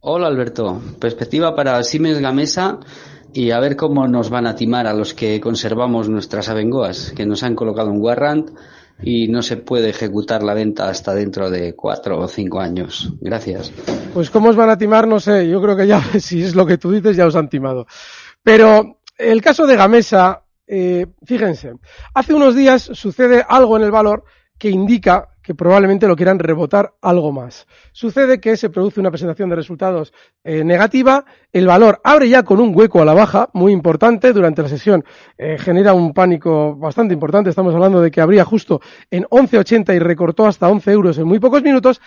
Hola 0.00 0.28
Alberto, 0.28 0.80
perspectiva 1.00 1.56
para 1.56 1.82
Siemens 1.82 2.20
Gamesa 2.20 2.78
y 3.32 3.50
a 3.50 3.60
ver 3.60 3.76
cómo 3.76 4.06
nos 4.08 4.30
van 4.30 4.46
a 4.46 4.54
timar 4.54 4.86
a 4.86 4.94
los 4.94 5.14
que 5.14 5.40
conservamos 5.40 6.08
nuestras 6.08 6.48
avengoas, 6.48 7.12
que 7.16 7.26
nos 7.26 7.42
han 7.42 7.54
colocado 7.54 7.90
un 7.90 8.00
warrant 8.00 8.50
y 9.02 9.28
no 9.28 9.42
se 9.42 9.56
puede 9.56 9.90
ejecutar 9.90 10.42
la 10.42 10.54
venta 10.54 10.88
hasta 10.88 11.14
dentro 11.14 11.50
de 11.50 11.74
cuatro 11.74 12.18
o 12.18 12.28
cinco 12.28 12.60
años. 12.60 13.12
Gracias. 13.20 13.72
Pues 14.12 14.30
cómo 14.30 14.48
os 14.48 14.56
van 14.56 14.70
a 14.70 14.78
timar, 14.78 15.06
no 15.06 15.20
sé. 15.20 15.48
Yo 15.48 15.62
creo 15.62 15.76
que 15.76 15.86
ya, 15.86 16.00
si 16.20 16.42
es 16.42 16.54
lo 16.54 16.66
que 16.66 16.78
tú 16.78 16.90
dices, 16.90 17.16
ya 17.16 17.26
os 17.26 17.36
han 17.36 17.48
timado. 17.48 17.86
Pero 18.42 19.00
el 19.16 19.40
caso 19.40 19.66
de 19.66 19.76
Gamesa, 19.76 20.42
eh, 20.66 21.06
fíjense, 21.24 21.74
hace 22.14 22.34
unos 22.34 22.54
días 22.54 22.90
sucede 22.92 23.44
algo 23.48 23.76
en 23.76 23.84
el 23.84 23.90
valor 23.90 24.24
que 24.58 24.70
indica 24.70 25.28
que 25.48 25.54
probablemente 25.54 26.06
lo 26.06 26.14
quieran 26.14 26.38
rebotar 26.38 26.92
algo 27.00 27.32
más. 27.32 27.66
Sucede 27.92 28.38
que 28.38 28.54
se 28.58 28.68
produce 28.68 29.00
una 29.00 29.10
presentación 29.10 29.48
de 29.48 29.56
resultados 29.56 30.12
eh, 30.44 30.62
negativa, 30.62 31.24
el 31.54 31.66
valor 31.66 32.02
abre 32.04 32.28
ya 32.28 32.42
con 32.42 32.60
un 32.60 32.76
hueco 32.76 33.00
a 33.00 33.06
la 33.06 33.14
baja, 33.14 33.48
muy 33.54 33.72
importante, 33.72 34.34
durante 34.34 34.60
la 34.60 34.68
sesión 34.68 35.06
eh, 35.38 35.56
genera 35.58 35.94
un 35.94 36.12
pánico 36.12 36.76
bastante 36.76 37.14
importante, 37.14 37.48
estamos 37.48 37.74
hablando 37.74 38.02
de 38.02 38.10
que 38.10 38.20
abría 38.20 38.44
justo 38.44 38.82
en 39.10 39.24
11.80 39.24 39.96
y 39.96 39.98
recortó 40.00 40.44
hasta 40.44 40.68
11 40.68 40.92
euros 40.92 41.16
en 41.16 41.26
muy 41.26 41.38
pocos 41.38 41.62
minutos, 41.62 42.02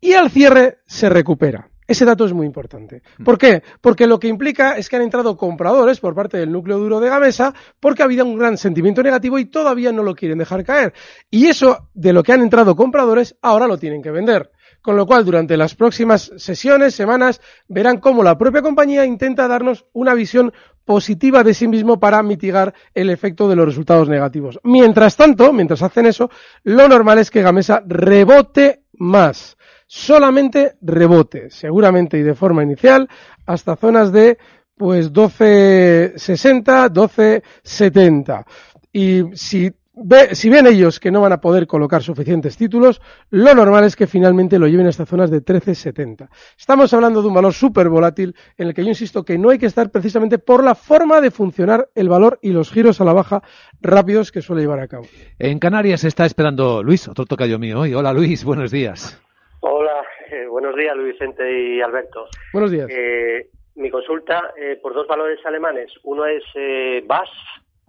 y 0.00 0.14
al 0.14 0.30
cierre 0.30 0.78
se 0.86 1.10
recupera. 1.10 1.68
Ese 1.86 2.04
dato 2.04 2.24
es 2.24 2.32
muy 2.32 2.46
importante. 2.46 3.02
Mm. 3.18 3.24
¿Por 3.24 3.38
qué? 3.38 3.62
Porque 3.80 4.06
lo 4.06 4.18
que 4.18 4.28
implica 4.28 4.76
es 4.76 4.88
que 4.88 4.96
han 4.96 5.02
entrado 5.02 5.36
compradores 5.36 6.00
por 6.00 6.14
parte 6.14 6.38
del 6.38 6.50
núcleo 6.50 6.78
duro 6.78 7.00
de 7.00 7.08
Gamesa 7.08 7.54
porque 7.80 8.02
ha 8.02 8.06
habido 8.06 8.24
un 8.24 8.38
gran 8.38 8.56
sentimiento 8.56 9.02
negativo 9.02 9.38
y 9.38 9.46
todavía 9.46 9.92
no 9.92 10.02
lo 10.02 10.14
quieren 10.14 10.38
dejar 10.38 10.64
caer. 10.64 10.92
Y 11.30 11.46
eso 11.46 11.88
de 11.94 12.12
lo 12.12 12.22
que 12.22 12.32
han 12.32 12.42
entrado 12.42 12.74
compradores 12.74 13.36
ahora 13.42 13.66
lo 13.66 13.78
tienen 13.78 14.02
que 14.02 14.10
vender. 14.10 14.50
Con 14.82 14.94
lo 14.94 15.04
cual, 15.04 15.24
durante 15.24 15.56
las 15.56 15.74
próximas 15.74 16.30
sesiones, 16.36 16.94
semanas, 16.94 17.40
verán 17.66 17.98
cómo 17.98 18.22
la 18.22 18.38
propia 18.38 18.62
compañía 18.62 19.04
intenta 19.04 19.48
darnos 19.48 19.84
una 19.92 20.14
visión 20.14 20.52
positiva 20.84 21.42
de 21.42 21.54
sí 21.54 21.66
mismo 21.66 21.98
para 21.98 22.22
mitigar 22.22 22.72
el 22.94 23.10
efecto 23.10 23.48
de 23.48 23.56
los 23.56 23.66
resultados 23.66 24.08
negativos. 24.08 24.60
Mientras 24.62 25.16
tanto, 25.16 25.52
mientras 25.52 25.82
hacen 25.82 26.06
eso, 26.06 26.30
lo 26.62 26.86
normal 26.88 27.18
es 27.18 27.32
que 27.32 27.42
Gamesa 27.42 27.82
rebote 27.84 28.84
más 28.92 29.55
solamente 29.86 30.76
rebote, 30.80 31.50
seguramente 31.50 32.18
y 32.18 32.22
de 32.22 32.34
forma 32.34 32.62
inicial, 32.62 33.08
hasta 33.46 33.76
zonas 33.76 34.12
de 34.12 34.38
pues 34.76 35.12
12.60, 35.12 36.90
12.70. 36.92 38.44
Y 38.92 39.22
si, 39.34 39.72
ve, 39.94 40.34
si 40.34 40.50
ven 40.50 40.66
ellos 40.66 41.00
que 41.00 41.10
no 41.10 41.20
van 41.20 41.32
a 41.32 41.40
poder 41.40 41.66
colocar 41.66 42.02
suficientes 42.02 42.56
títulos, 42.56 43.00
lo 43.30 43.54
normal 43.54 43.84
es 43.84 43.96
que 43.96 44.06
finalmente 44.06 44.58
lo 44.58 44.66
lleven 44.66 44.86
hasta 44.86 45.06
zonas 45.06 45.30
de 45.30 45.42
13.70. 45.42 46.28
Estamos 46.58 46.92
hablando 46.92 47.22
de 47.22 47.28
un 47.28 47.34
valor 47.34 47.54
súper 47.54 47.88
volátil 47.88 48.34
en 48.58 48.68
el 48.68 48.74
que 48.74 48.82
yo 48.82 48.88
insisto 48.88 49.24
que 49.24 49.38
no 49.38 49.50
hay 49.50 49.58
que 49.58 49.66
estar 49.66 49.90
precisamente 49.90 50.38
por 50.38 50.62
la 50.62 50.74
forma 50.74 51.20
de 51.20 51.30
funcionar 51.30 51.88
el 51.94 52.08
valor 52.08 52.38
y 52.42 52.50
los 52.50 52.70
giros 52.70 53.00
a 53.00 53.04
la 53.04 53.12
baja 53.12 53.42
rápidos 53.80 54.32
que 54.32 54.42
suele 54.42 54.62
llevar 54.62 54.80
a 54.80 54.88
cabo. 54.88 55.06
En 55.38 55.58
Canarias 55.58 56.04
está 56.04 56.26
esperando 56.26 56.82
Luis, 56.82 57.08
otro 57.08 57.24
tocayo 57.24 57.58
mío 57.58 57.80
hoy. 57.80 57.94
Hola 57.94 58.12
Luis, 58.12 58.44
buenos 58.44 58.70
días. 58.70 59.18
Hola, 59.68 60.04
eh, 60.30 60.46
buenos 60.46 60.76
días 60.76 60.96
Luis 60.96 61.14
Vicente 61.14 61.42
y 61.50 61.80
Alberto. 61.80 62.26
Buenos 62.52 62.70
días. 62.70 62.86
Eh, 62.88 63.48
mi 63.74 63.90
consulta 63.90 64.52
eh, 64.56 64.78
por 64.80 64.94
dos 64.94 65.08
valores 65.08 65.44
alemanes. 65.44 65.90
Uno 66.04 66.24
es 66.24 66.44
eh, 66.54 67.02
BASF, 67.04 67.28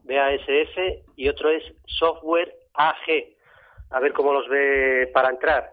BASF, 0.03 1.03
y 1.15 1.29
otro 1.29 1.51
es 1.51 1.61
Software 1.85 2.51
AG. 2.73 2.95
A 3.91 3.99
ver 3.99 4.11
cómo 4.13 4.33
los 4.33 4.49
ve 4.49 5.07
para 5.13 5.29
entrar. 5.29 5.71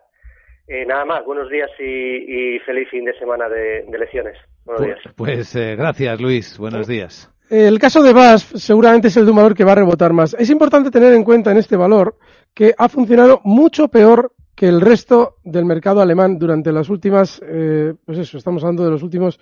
Eh, 0.69 0.85
nada 0.85 1.07
más, 1.07 1.25
buenos 1.25 1.49
días 1.49 1.71
y, 1.79 2.55
y 2.57 2.59
feliz 2.61 2.87
fin 2.91 3.07
de 3.07 3.19
semana 3.19 3.49
de, 3.49 3.85
de 3.89 3.99
lecciones. 3.99 4.37
Buenos 4.67 4.83
Pues, 4.85 4.97
días. 5.03 5.15
pues, 5.17 5.57
eh, 5.57 5.75
gracias 5.75 6.21
Luis, 6.21 6.59
buenos 6.59 6.87
días. 6.87 7.31
El 7.49 7.79
caso 7.79 8.03
de 8.03 8.13
BASF 8.13 8.57
seguramente 8.57 9.09
es 9.09 9.17
el 9.17 9.25
de 9.25 9.31
un 9.31 9.37
valor 9.39 9.55
que 9.55 9.65
va 9.65 9.73
a 9.73 9.77
rebotar 9.77 10.13
más. 10.13 10.35
Es 10.39 10.51
importante 10.51 10.91
tener 10.91 11.15
en 11.15 11.25
cuenta 11.25 11.51
en 11.51 11.57
este 11.57 11.77
valor 11.77 12.17
que 12.55 12.75
ha 12.77 12.91
funcionado 12.91 13.41
mucho 13.45 13.89
peor 13.89 14.33
que 14.55 14.69
el 14.69 14.81
resto 14.81 15.37
del 15.45 15.65
mercado 15.65 16.01
alemán 16.01 16.39
durante 16.39 16.73
las 16.73 16.89
últimas, 16.89 17.41
eh, 17.45 17.95
pues 18.05 18.19
eso, 18.19 18.39
estamos 18.39 18.63
hablando 18.63 18.85
de 18.85 18.91
los 18.91 19.03
últimos 19.03 19.41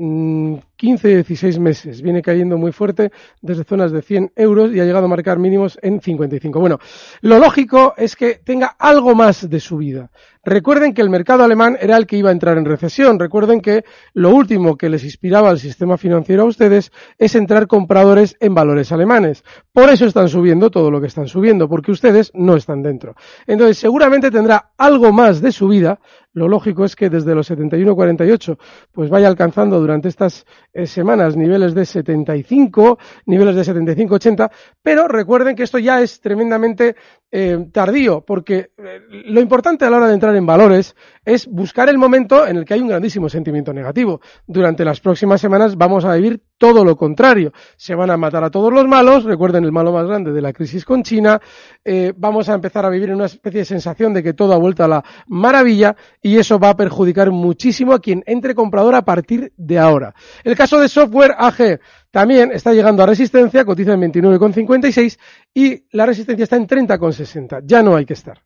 15, 0.00 1.08
16 1.08 1.58
meses. 1.58 2.00
Viene 2.00 2.22
cayendo 2.22 2.56
muy 2.56 2.72
fuerte 2.72 3.12
desde 3.42 3.64
zonas 3.64 3.92
de 3.92 4.00
100 4.00 4.32
euros 4.34 4.72
y 4.72 4.80
ha 4.80 4.84
llegado 4.84 5.04
a 5.04 5.08
marcar 5.08 5.38
mínimos 5.38 5.78
en 5.82 6.00
55. 6.00 6.58
Bueno, 6.58 6.78
lo 7.20 7.38
lógico 7.38 7.92
es 7.98 8.16
que 8.16 8.40
tenga 8.42 8.76
algo 8.78 9.14
más 9.14 9.48
de 9.50 9.60
subida. 9.60 10.10
Recuerden 10.42 10.94
que 10.94 11.02
el 11.02 11.10
mercado 11.10 11.44
alemán 11.44 11.76
era 11.78 11.98
el 11.98 12.06
que 12.06 12.16
iba 12.16 12.30
a 12.30 12.32
entrar 12.32 12.56
en 12.56 12.64
recesión. 12.64 13.18
Recuerden 13.18 13.60
que 13.60 13.84
lo 14.14 14.30
último 14.30 14.78
que 14.78 14.88
les 14.88 15.04
inspiraba 15.04 15.50
al 15.50 15.58
sistema 15.58 15.98
financiero 15.98 16.44
a 16.44 16.46
ustedes 16.46 16.92
es 17.18 17.34
entrar 17.34 17.66
compradores 17.66 18.36
en 18.40 18.54
valores 18.54 18.90
alemanes. 18.90 19.44
Por 19.70 19.90
eso 19.90 20.06
están 20.06 20.30
subiendo 20.30 20.70
todo 20.70 20.90
lo 20.90 20.98
que 20.98 21.08
están 21.08 21.28
subiendo, 21.28 21.68
porque 21.68 21.92
ustedes 21.92 22.30
no 22.32 22.56
están 22.56 22.82
dentro. 22.82 23.16
Entonces, 23.46 23.76
seguramente 23.76 24.30
tendrá 24.30 24.70
algo 24.78 25.12
más 25.12 25.42
de 25.42 25.52
subida. 25.52 26.00
Lo 26.32 26.46
lógico 26.46 26.84
es 26.84 26.94
que 26.94 27.10
desde 27.10 27.34
los 27.34 27.50
71,48 27.50 28.56
pues 28.92 29.10
vaya 29.10 29.26
alcanzando 29.26 29.80
durante 29.80 30.08
estas 30.08 30.46
eh, 30.72 30.86
semanas 30.86 31.36
niveles 31.36 31.74
de 31.74 31.84
75, 31.84 32.98
niveles 33.26 33.56
de 33.56 33.74
75,80, 33.74 34.50
pero 34.82 35.08
recuerden 35.08 35.56
que 35.56 35.64
esto 35.64 35.78
ya 35.78 36.00
es 36.00 36.20
tremendamente 36.20 36.94
eh, 37.32 37.66
tardío, 37.72 38.22
porque 38.22 38.70
eh, 38.76 39.00
lo 39.26 39.40
importante 39.40 39.84
a 39.84 39.90
la 39.90 39.98
hora 39.98 40.08
de 40.08 40.14
entrar 40.14 40.34
en 40.34 40.46
valores 40.46 40.96
es 41.24 41.46
buscar 41.46 41.88
el 41.88 41.98
momento 41.98 42.46
en 42.46 42.56
el 42.56 42.64
que 42.64 42.74
hay 42.74 42.80
un 42.80 42.88
grandísimo 42.88 43.28
sentimiento 43.28 43.72
negativo. 43.72 44.20
Durante 44.46 44.84
las 44.84 45.00
próximas 45.00 45.40
semanas 45.40 45.76
vamos 45.76 46.04
a 46.04 46.14
vivir 46.14 46.42
todo 46.58 46.84
lo 46.84 46.96
contrario. 46.96 47.52
Se 47.76 47.94
van 47.94 48.10
a 48.10 48.16
matar 48.16 48.42
a 48.42 48.50
todos 48.50 48.72
los 48.72 48.86
malos, 48.86 49.24
recuerden 49.24 49.64
el 49.64 49.72
malo 49.72 49.92
más 49.92 50.06
grande 50.06 50.32
de 50.32 50.42
la 50.42 50.52
crisis 50.52 50.84
con 50.84 51.02
China, 51.02 51.40
eh, 51.84 52.12
vamos 52.16 52.48
a 52.48 52.54
empezar 52.54 52.84
a 52.84 52.90
vivir 52.90 53.10
en 53.10 53.16
una 53.16 53.26
especie 53.26 53.60
de 53.60 53.64
sensación 53.64 54.12
de 54.12 54.22
que 54.22 54.34
todo 54.34 54.52
ha 54.52 54.58
vuelto 54.58 54.82
a 54.82 54.88
la 54.88 55.04
maravilla 55.28 55.94
y 56.20 56.36
eso 56.36 56.58
va 56.58 56.70
a 56.70 56.76
perjudicar 56.76 57.30
muchísimo 57.30 57.92
a 57.92 58.00
quien 58.00 58.22
entre 58.26 58.54
comprador 58.54 58.94
a 58.94 59.02
partir 59.02 59.52
de 59.56 59.78
ahora. 59.78 60.14
El 60.42 60.56
caso 60.56 60.80
de 60.80 60.88
software 60.88 61.34
AG 61.38 61.80
también 62.10 62.50
está 62.52 62.72
llegando 62.72 63.02
a 63.02 63.06
resistencia, 63.06 63.64
cotiza 63.64 63.92
en 63.92 64.00
29,56 64.02 65.18
y 65.54 65.84
la 65.92 66.06
resistencia 66.06 66.44
está 66.44 66.56
en 66.56 66.66
30,60. 66.66 67.62
Ya 67.64 67.82
no 67.82 67.96
hay 67.96 68.04
que 68.04 68.14
estar. 68.14 68.42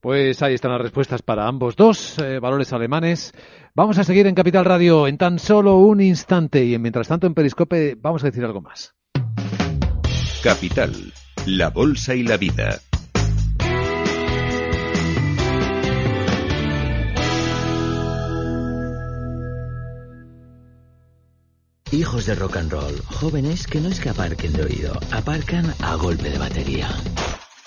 Pues 0.00 0.42
ahí 0.42 0.54
están 0.54 0.72
las 0.72 0.82
respuestas 0.82 1.22
para 1.22 1.46
ambos 1.46 1.76
dos 1.76 2.18
eh, 2.18 2.38
valores 2.38 2.72
alemanes. 2.72 3.32
Vamos 3.74 3.96
a 3.98 4.04
seguir 4.04 4.26
en 4.26 4.34
Capital 4.34 4.64
Radio 4.64 5.06
en 5.06 5.16
tan 5.16 5.38
solo 5.38 5.78
un 5.78 6.00
instante 6.00 6.64
y 6.64 6.78
mientras 6.78 7.08
tanto 7.08 7.26
en 7.26 7.34
Periscope 7.34 7.96
vamos 7.98 8.22
a 8.22 8.26
decir 8.26 8.44
algo 8.44 8.60
más. 8.60 8.94
Capital, 10.42 10.92
la 11.46 11.70
bolsa 11.70 12.14
y 12.14 12.22
la 12.22 12.36
vida. 12.36 12.80
Hijos 21.92 22.26
de 22.26 22.34
rock 22.34 22.56
and 22.56 22.72
roll, 22.72 22.98
jóvenes 23.06 23.66
que 23.66 23.80
no 23.80 23.88
es 23.88 24.00
que 24.00 24.08
aparquen 24.08 24.52
de 24.52 24.64
oído, 24.64 24.98
aparcan 25.12 25.72
a 25.80 25.94
golpe 25.94 26.30
de 26.30 26.38
batería. 26.38 26.88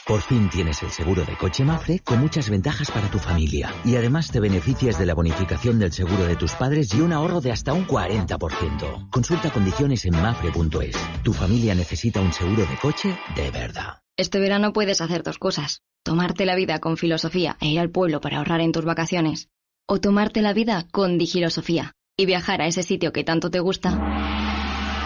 Por 0.05 0.21
fin 0.21 0.49
tienes 0.49 0.81
el 0.83 0.89
seguro 0.89 1.23
de 1.25 1.37
coche 1.37 1.63
Mafre 1.63 1.99
con 1.99 2.19
muchas 2.19 2.49
ventajas 2.49 2.89
para 2.91 3.11
tu 3.11 3.19
familia. 3.19 3.73
Y 3.83 3.95
además 3.95 4.31
te 4.31 4.39
beneficias 4.39 4.97
de 4.97 5.05
la 5.05 5.13
bonificación 5.13 5.79
del 5.79 5.91
seguro 5.91 6.25
de 6.25 6.35
tus 6.35 6.53
padres 6.53 6.93
y 6.93 7.01
un 7.01 7.13
ahorro 7.13 7.41
de 7.41 7.51
hasta 7.51 7.73
un 7.73 7.85
40%. 7.85 9.09
Consulta 9.09 9.51
condiciones 9.51 10.05
en 10.05 10.13
mafre.es. 10.13 10.95
Tu 11.23 11.33
familia 11.33 11.75
necesita 11.75 12.21
un 12.21 12.31
seguro 12.31 12.65
de 12.65 12.77
coche 12.81 13.17
de 13.35 13.51
verdad. 13.51 13.99
Este 14.17 14.39
verano 14.39 14.71
puedes 14.73 15.01
hacer 15.01 15.23
dos 15.23 15.37
cosas. 15.37 15.81
Tomarte 16.03 16.45
la 16.45 16.55
vida 16.55 16.79
con 16.79 16.95
filosofía 16.95 17.57
e 17.59 17.67
ir 17.67 17.79
al 17.79 17.91
pueblo 17.91 18.21
para 18.21 18.37
ahorrar 18.37 18.61
en 18.61 18.71
tus 18.71 18.85
vacaciones. 18.85 19.49
O 19.87 19.99
tomarte 19.99 20.41
la 20.41 20.53
vida 20.53 20.87
con 20.91 21.17
digilosofía 21.17 21.96
y 22.19 22.25
viajar 22.25 22.61
a 22.61 22.67
ese 22.67 22.81
sitio 22.81 23.13
que 23.13 23.23
tanto 23.23 23.51
te 23.51 23.59
gusta, 23.59 23.91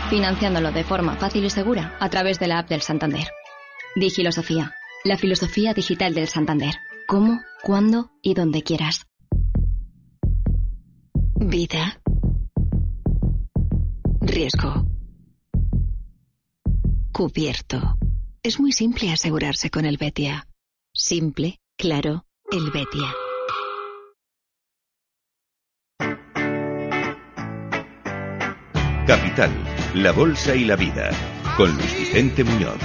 financiándolo 0.10 0.72
de 0.72 0.86
forma 0.86 1.18
fácil 1.18 1.44
y 1.44 1.50
segura 1.50 1.98
a 2.00 2.10
través 2.10 2.40
de 2.40 2.48
la 2.48 2.60
app 2.60 2.70
del 2.70 2.82
Santander. 2.82 3.28
Digilosofía, 3.98 4.74
la 5.04 5.18
filosofía 5.18 5.74
digital 5.74 6.14
del 6.14 6.30
Santander. 6.30 6.76
Cómo, 7.08 7.42
cuándo 7.64 8.12
y 8.22 8.34
donde 8.34 8.64
quieras. 8.64 9.08
Vida. 11.36 12.02
Riesgo. 14.22 14.86
Cubierto. 17.12 17.98
Es 18.42 18.58
muy 18.58 18.72
simple 18.72 19.12
asegurarse 19.12 19.70
con 19.70 19.84
el 19.84 19.98
Betia. 19.98 20.48
Simple, 20.94 21.60
claro, 21.78 22.26
el 22.52 22.72
Betia. 22.72 23.14
Capital, 29.08 29.50
la 29.96 30.12
Bolsa 30.12 30.56
y 30.56 30.66
la 30.66 30.76
Vida, 30.76 31.10
con 31.58 31.76
Luis 31.76 31.98
Vicente 31.98 32.44
Muñoz. 32.44 32.78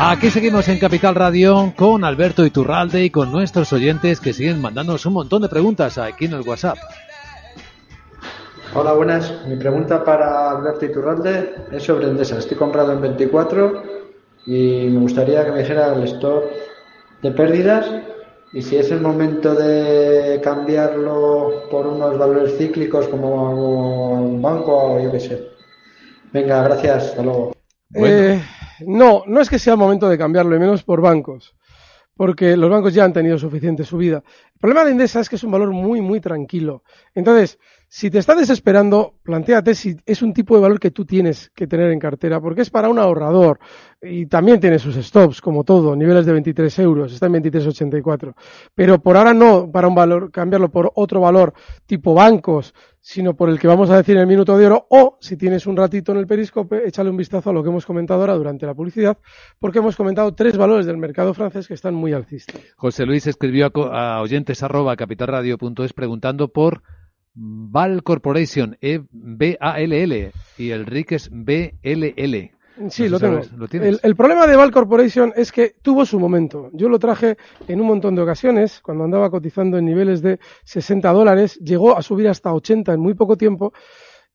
Aquí 0.00 0.30
seguimos 0.30 0.68
en 0.68 0.78
Capital 0.78 1.14
Radio 1.14 1.72
con 1.76 2.04
Alberto 2.04 2.46
Iturralde 2.46 3.04
y 3.04 3.10
con 3.10 3.32
nuestros 3.32 3.72
oyentes 3.72 4.20
que 4.20 4.32
siguen 4.32 4.60
mandándonos 4.60 5.04
un 5.06 5.12
montón 5.12 5.42
de 5.42 5.48
preguntas 5.48 5.98
aquí 5.98 6.26
en 6.26 6.34
el 6.34 6.42
WhatsApp. 6.42 6.78
Hola, 8.74 8.92
buenas. 8.92 9.32
Mi 9.46 9.56
pregunta 9.56 10.04
para 10.04 10.50
Alberto 10.50 10.84
Iturralde 10.84 11.54
es 11.72 11.82
sobre 11.82 12.06
Endesa. 12.06 12.38
Estoy 12.38 12.58
comprado 12.58 12.92
en 12.92 13.00
24 13.00 13.82
y 14.44 14.88
me 14.90 15.00
gustaría 15.00 15.42
que 15.44 15.52
me 15.52 15.60
dijera 15.60 15.94
el 15.94 16.02
stop 16.04 16.44
de 17.22 17.30
pérdidas 17.32 17.90
y 18.52 18.60
si 18.60 18.76
es 18.76 18.90
el 18.90 19.00
momento 19.00 19.54
de 19.54 20.38
cambiarlo 20.42 21.64
por 21.70 21.86
unos 21.86 22.18
valores 22.18 22.58
cíclicos 22.58 23.08
como 23.08 24.20
un 24.20 24.42
banco 24.42 24.96
o 24.96 25.00
yo 25.00 25.10
qué 25.12 25.20
sé. 25.20 25.48
Venga, 26.30 26.62
gracias. 26.62 27.04
Hasta 27.08 27.22
luego. 27.22 27.52
Eh, 27.94 28.38
no, 28.86 29.22
no 29.26 29.40
es 29.40 29.48
que 29.48 29.58
sea 29.58 29.72
el 29.72 29.78
momento 29.78 30.10
de 30.10 30.18
cambiarlo, 30.18 30.54
y 30.54 30.58
menos 30.58 30.84
por 30.84 31.00
bancos, 31.00 31.56
porque 32.14 32.54
los 32.54 32.68
bancos 32.68 32.92
ya 32.92 33.04
han 33.04 33.14
tenido 33.14 33.38
suficiente 33.38 33.82
subida. 33.84 34.22
El 34.54 34.60
problema 34.60 34.84
de 34.84 34.90
Endesa 34.90 35.20
es 35.20 35.28
que 35.30 35.36
es 35.36 35.44
un 35.44 35.52
valor 35.52 35.70
muy, 35.70 36.02
muy 36.02 36.20
tranquilo. 36.20 36.82
Entonces, 37.14 37.58
si 37.88 38.10
te 38.10 38.18
está 38.18 38.34
desesperando, 38.34 39.14
planteate 39.22 39.74
si 39.74 39.96
es 40.04 40.20
un 40.20 40.34
tipo 40.34 40.54
de 40.54 40.60
valor 40.60 40.78
que 40.78 40.90
tú 40.90 41.06
tienes 41.06 41.50
que 41.54 41.66
tener 41.66 41.90
en 41.90 41.98
cartera, 41.98 42.38
porque 42.40 42.60
es 42.60 42.70
para 42.70 42.90
un 42.90 42.98
ahorrador 42.98 43.58
y 44.02 44.26
también 44.26 44.60
tiene 44.60 44.78
sus 44.78 44.94
stops, 44.96 45.40
como 45.40 45.64
todo, 45.64 45.96
niveles 45.96 46.26
de 46.26 46.32
23 46.32 46.78
euros, 46.80 47.12
está 47.12 47.26
en 47.26 47.34
23,84. 47.34 48.34
Pero 48.74 49.00
por 49.00 49.16
ahora 49.16 49.32
no 49.32 49.70
para 49.72 49.88
un 49.88 49.94
valor, 49.94 50.30
cambiarlo 50.30 50.70
por 50.70 50.92
otro 50.94 51.20
valor 51.20 51.54
tipo 51.86 52.12
bancos, 52.12 52.74
sino 53.00 53.34
por 53.34 53.48
el 53.48 53.58
que 53.58 53.66
vamos 53.66 53.88
a 53.88 53.96
decir 53.96 54.16
en 54.16 54.20
el 54.20 54.26
minuto 54.26 54.58
de 54.58 54.66
oro, 54.66 54.86
o 54.90 55.16
si 55.18 55.38
tienes 55.38 55.66
un 55.66 55.76
ratito 55.76 56.12
en 56.12 56.18
el 56.18 56.26
periscope, 56.26 56.86
échale 56.86 57.08
un 57.08 57.16
vistazo 57.16 57.48
a 57.48 57.52
lo 57.54 57.62
que 57.62 57.70
hemos 57.70 57.86
comentado 57.86 58.20
ahora 58.20 58.34
durante 58.34 58.66
la 58.66 58.74
publicidad, 58.74 59.16
porque 59.58 59.78
hemos 59.78 59.96
comentado 59.96 60.34
tres 60.34 60.58
valores 60.58 60.84
del 60.84 60.98
mercado 60.98 61.32
francés 61.32 61.66
que 61.66 61.74
están 61.74 61.94
muy 61.94 62.12
alcistas. 62.12 62.60
José 62.76 63.06
Luis 63.06 63.26
escribió 63.26 63.70
a, 63.92 64.20
oyentes 64.20 64.62
arroba 64.62 64.94
capitalradio.es 64.94 65.94
preguntando 65.94 66.48
por 66.48 66.82
Val 67.40 68.02
Corporation, 68.02 68.76
e 68.80 69.00
B 69.10 69.56
A 69.60 69.80
L 69.80 70.02
L 70.02 70.32
y 70.56 70.70
el 70.70 70.86
RIC 70.86 71.12
es 71.12 71.30
BLL. 71.30 72.50
Sí, 72.90 73.08
lo 73.08 73.18
tengo. 73.18 73.40
el, 73.72 74.16
problema 74.16 74.46
de 74.46 74.56
Val 74.56 74.70
Corporation 74.70 75.32
es 75.36 75.50
que 75.50 75.74
tuvo 75.82 76.06
su 76.06 76.18
momento. 76.20 76.70
Yo 76.72 76.88
lo 76.88 76.98
traje 76.98 77.36
en 77.66 77.80
un 77.80 77.86
montón 77.88 78.14
de 78.14 78.22
ocasiones, 78.22 78.80
cuando 78.80 79.04
andaba 79.04 79.30
cotizando 79.30 79.78
en 79.78 79.84
niveles 79.84 80.22
de 80.22 80.38
60 80.64 81.10
dólares, 81.12 81.58
llegó 81.58 81.96
a 81.96 82.02
subir 82.02 82.28
hasta 82.28 82.52
80 82.52 82.92
en 82.92 83.00
muy 83.00 83.14
poco 83.14 83.36
tiempo 83.36 83.72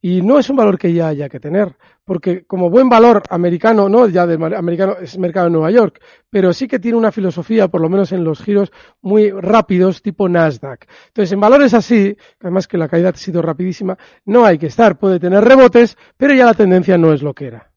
y 0.05 0.21
no 0.21 0.37
es 0.37 0.49
un 0.49 0.57
valor 0.57 0.77
que 0.77 0.91
ya 0.91 1.07
haya 1.07 1.29
que 1.29 1.39
tener, 1.39 1.77
porque 2.03 2.43
como 2.45 2.69
buen 2.69 2.89
valor 2.89 3.23
americano, 3.29 3.87
no 3.87 4.05
ya 4.09 4.27
de 4.27 4.35
americano 4.35 4.97
es 5.01 5.17
mercado 5.17 5.45
de 5.45 5.53
Nueva 5.53 5.71
York, 5.71 6.01
pero 6.29 6.51
sí 6.51 6.67
que 6.67 6.77
tiene 6.77 6.97
una 6.97 7.13
filosofía, 7.13 7.69
por 7.69 7.79
lo 7.79 7.87
menos 7.87 8.11
en 8.11 8.25
los 8.25 8.41
giros 8.43 8.69
muy 9.01 9.31
rápidos, 9.31 10.01
tipo 10.01 10.27
Nasdaq. 10.27 10.87
Entonces, 11.07 11.31
en 11.31 11.39
valores 11.39 11.73
así, 11.73 12.17
además 12.41 12.67
que 12.67 12.77
la 12.77 12.89
caída 12.89 13.09
ha 13.09 13.13
sido 13.15 13.41
rapidísima, 13.41 13.97
no 14.25 14.43
hay 14.43 14.57
que 14.57 14.67
estar, 14.67 14.99
puede 14.99 15.21
tener 15.21 15.41
rebotes, 15.41 15.97
pero 16.17 16.33
ya 16.33 16.45
la 16.45 16.53
tendencia 16.53 16.97
no 16.97 17.13
es 17.13 17.21
lo 17.21 17.33
que 17.33 17.47
era. 17.47 17.71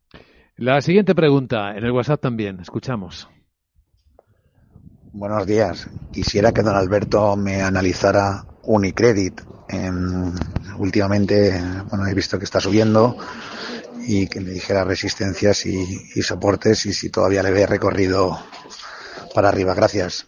La 0.57 0.81
siguiente 0.81 1.15
pregunta, 1.15 1.77
en 1.77 1.85
el 1.85 1.93
WhatsApp 1.93 2.21
también, 2.21 2.59
escuchamos. 2.59 3.29
Buenos 5.13 5.47
días. 5.47 5.89
Quisiera 6.13 6.51
que 6.51 6.63
don 6.63 6.75
Alberto 6.75 7.37
me 7.37 7.63
analizara 7.63 8.45
Unicredit 8.67 9.41
últimamente, 10.79 11.61
bueno, 11.91 12.07
he 12.07 12.15
visto 12.15 12.39
que 12.39 12.45
está 12.45 12.61
subiendo 12.61 13.17
y 14.07 14.29
que 14.29 14.41
me 14.41 14.51
dijera 14.51 14.85
resistencias 14.85 15.67
y, 15.67 16.23
soportes 16.23 16.87
y 16.87 16.93
si 16.93 17.11
todavía 17.11 17.43
le 17.43 17.51
ve 17.51 17.67
recorrido 17.67 18.39
para 19.35 19.49
arriba. 19.49 19.75
Gracias. 19.75 20.27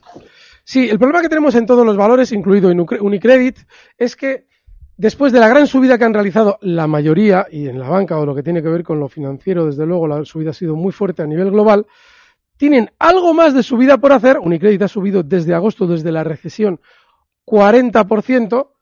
Sí, 0.64 0.88
el 0.88 0.98
problema 0.98 1.22
que 1.22 1.28
tenemos 1.28 1.54
en 1.54 1.66
todos 1.66 1.86
los 1.86 1.96
valores, 1.96 2.32
incluido 2.32 2.70
en 2.70 2.80
Unicredit, 2.80 3.58
es 3.96 4.16
que 4.16 4.46
después 4.96 5.32
de 5.32 5.40
la 5.40 5.48
gran 5.48 5.66
subida 5.66 5.96
que 5.96 6.04
han 6.04 6.12
realizado 6.12 6.58
la 6.60 6.86
mayoría, 6.86 7.46
y 7.50 7.68
en 7.68 7.78
la 7.78 7.88
banca 7.88 8.18
o 8.18 8.26
lo 8.26 8.34
que 8.34 8.42
tiene 8.42 8.62
que 8.62 8.68
ver 8.68 8.82
con 8.82 9.00
lo 9.00 9.08
financiero, 9.08 9.66
desde 9.66 9.86
luego 9.86 10.06
la 10.06 10.24
subida 10.24 10.50
ha 10.50 10.54
sido 10.54 10.76
muy 10.76 10.92
fuerte 10.92 11.22
a 11.22 11.26
nivel 11.26 11.50
global, 11.50 11.86
tienen 12.58 12.90
algo 12.98 13.32
más 13.32 13.54
de 13.54 13.62
subida 13.62 13.98
por 13.98 14.12
hacer. 14.12 14.38
Unicredit 14.38 14.82
ha 14.82 14.88
subido 14.88 15.22
desde 15.22 15.54
agosto, 15.54 15.86
desde 15.86 16.10
la 16.10 16.24
recesión, 16.24 16.80
40%, 17.50 18.77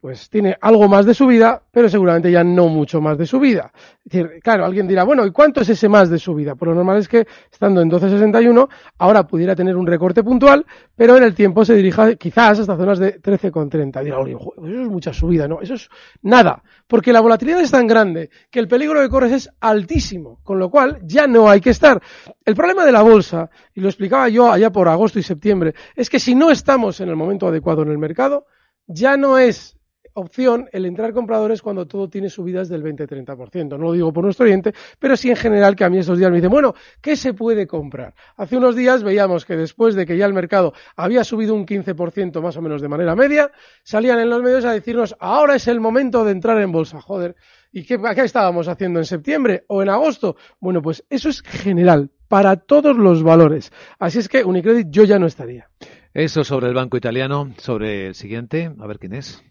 pues 0.00 0.30
tiene 0.30 0.56
algo 0.60 0.86
más 0.86 1.04
de 1.06 1.12
subida, 1.12 1.60
pero 1.72 1.88
seguramente 1.88 2.30
ya 2.30 2.44
no 2.44 2.68
mucho 2.68 3.00
más 3.00 3.18
de 3.18 3.26
subida. 3.26 3.72
Es 3.74 4.04
decir, 4.04 4.40
claro, 4.40 4.64
alguien 4.64 4.86
dirá, 4.86 5.02
bueno, 5.02 5.26
¿y 5.26 5.32
cuánto 5.32 5.60
es 5.60 5.68
ese 5.70 5.88
más 5.88 6.08
de 6.08 6.18
subida? 6.18 6.54
Pues 6.54 6.68
lo 6.68 6.74
normal 6.76 6.98
es 6.98 7.08
que, 7.08 7.26
estando 7.50 7.80
en 7.80 7.90
12.61, 7.90 8.68
ahora 8.98 9.26
pudiera 9.26 9.56
tener 9.56 9.76
un 9.76 9.86
recorte 9.86 10.22
puntual, 10.22 10.64
pero 10.94 11.16
en 11.16 11.24
el 11.24 11.34
tiempo 11.34 11.64
se 11.64 11.74
dirija 11.74 12.14
quizás 12.14 12.60
hasta 12.60 12.76
zonas 12.76 13.00
de 13.00 13.20
13,30. 13.20 14.04
Dirá, 14.04 14.20
eso 14.20 14.54
es 14.64 14.88
mucha 14.88 15.12
subida, 15.12 15.48
¿no? 15.48 15.60
Eso 15.60 15.74
es 15.74 15.88
nada, 16.22 16.62
porque 16.86 17.12
la 17.12 17.20
volatilidad 17.20 17.60
es 17.60 17.72
tan 17.72 17.88
grande 17.88 18.30
que 18.50 18.60
el 18.60 18.68
peligro 18.68 19.00
que 19.00 19.08
corres 19.08 19.32
es 19.32 19.50
altísimo, 19.58 20.38
con 20.44 20.60
lo 20.60 20.70
cual 20.70 21.00
ya 21.02 21.26
no 21.26 21.50
hay 21.50 21.60
que 21.60 21.70
estar. 21.70 22.00
El 22.44 22.54
problema 22.54 22.84
de 22.84 22.92
la 22.92 23.02
bolsa, 23.02 23.50
y 23.74 23.80
lo 23.80 23.88
explicaba 23.88 24.28
yo 24.28 24.52
allá 24.52 24.70
por 24.70 24.88
agosto 24.88 25.18
y 25.18 25.24
septiembre, 25.24 25.74
es 25.96 26.08
que 26.08 26.20
si 26.20 26.36
no 26.36 26.52
estamos 26.52 27.00
en 27.00 27.08
el 27.08 27.16
momento 27.16 27.48
adecuado 27.48 27.82
en 27.82 27.90
el 27.90 27.98
mercado, 27.98 28.46
ya 28.86 29.16
no 29.16 29.38
es 29.38 29.77
opción 30.18 30.68
el 30.72 30.84
entrar 30.84 31.12
compradores 31.12 31.62
cuando 31.62 31.86
todo 31.86 32.08
tiene 32.08 32.28
subidas 32.28 32.68
del 32.68 32.82
20-30%. 32.82 33.70
No 33.70 33.78
lo 33.78 33.92
digo 33.92 34.12
por 34.12 34.24
nuestro 34.24 34.46
oyente, 34.46 34.74
pero 34.98 35.16
sí 35.16 35.30
en 35.30 35.36
general 35.36 35.76
que 35.76 35.84
a 35.84 35.90
mí 35.90 35.98
esos 35.98 36.18
días 36.18 36.30
me 36.30 36.36
dicen, 36.36 36.50
bueno, 36.50 36.74
¿qué 37.00 37.16
se 37.16 37.34
puede 37.34 37.66
comprar? 37.66 38.14
Hace 38.36 38.56
unos 38.56 38.76
días 38.76 39.02
veíamos 39.02 39.44
que 39.44 39.56
después 39.56 39.94
de 39.94 40.06
que 40.06 40.16
ya 40.16 40.26
el 40.26 40.34
mercado 40.34 40.72
había 40.96 41.24
subido 41.24 41.54
un 41.54 41.66
15% 41.66 42.40
más 42.42 42.56
o 42.56 42.62
menos 42.62 42.82
de 42.82 42.88
manera 42.88 43.14
media, 43.14 43.50
salían 43.82 44.18
en 44.18 44.30
los 44.30 44.42
medios 44.42 44.64
a 44.64 44.72
decirnos, 44.72 45.16
ahora 45.20 45.56
es 45.56 45.68
el 45.68 45.80
momento 45.80 46.24
de 46.24 46.32
entrar 46.32 46.60
en 46.60 46.72
bolsa. 46.72 47.00
Joder, 47.00 47.36
¿y 47.72 47.84
qué, 47.84 47.98
qué 48.14 48.22
estábamos 48.22 48.68
haciendo 48.68 48.98
en 48.98 49.04
septiembre 49.04 49.64
o 49.68 49.82
en 49.82 49.88
agosto? 49.88 50.36
Bueno, 50.60 50.82
pues 50.82 51.04
eso 51.10 51.28
es 51.28 51.42
general, 51.42 52.10
para 52.28 52.56
todos 52.56 52.96
los 52.96 53.22
valores. 53.22 53.72
Así 53.98 54.18
es 54.18 54.28
que 54.28 54.44
Unicredit 54.44 54.88
yo 54.90 55.04
ya 55.04 55.18
no 55.18 55.26
estaría. 55.26 55.68
Eso 56.14 56.42
sobre 56.42 56.68
el 56.68 56.74
banco 56.74 56.96
italiano, 56.96 57.52
sobre 57.58 58.08
el 58.08 58.14
siguiente, 58.14 58.72
a 58.78 58.86
ver 58.86 58.98
quién 58.98 59.14
es. 59.14 59.44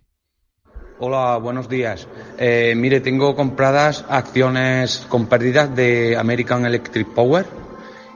Hola, 1.00 1.38
buenos 1.38 1.70
días. 1.70 2.08
Eh, 2.40 2.74
mire, 2.76 3.02
tengo 3.02 3.36
compradas 3.36 4.04
acciones 4.10 5.06
con 5.08 5.28
pérdidas 5.28 5.76
de 5.76 6.18
American 6.18 6.66
Electric 6.66 7.08
Power 7.10 7.46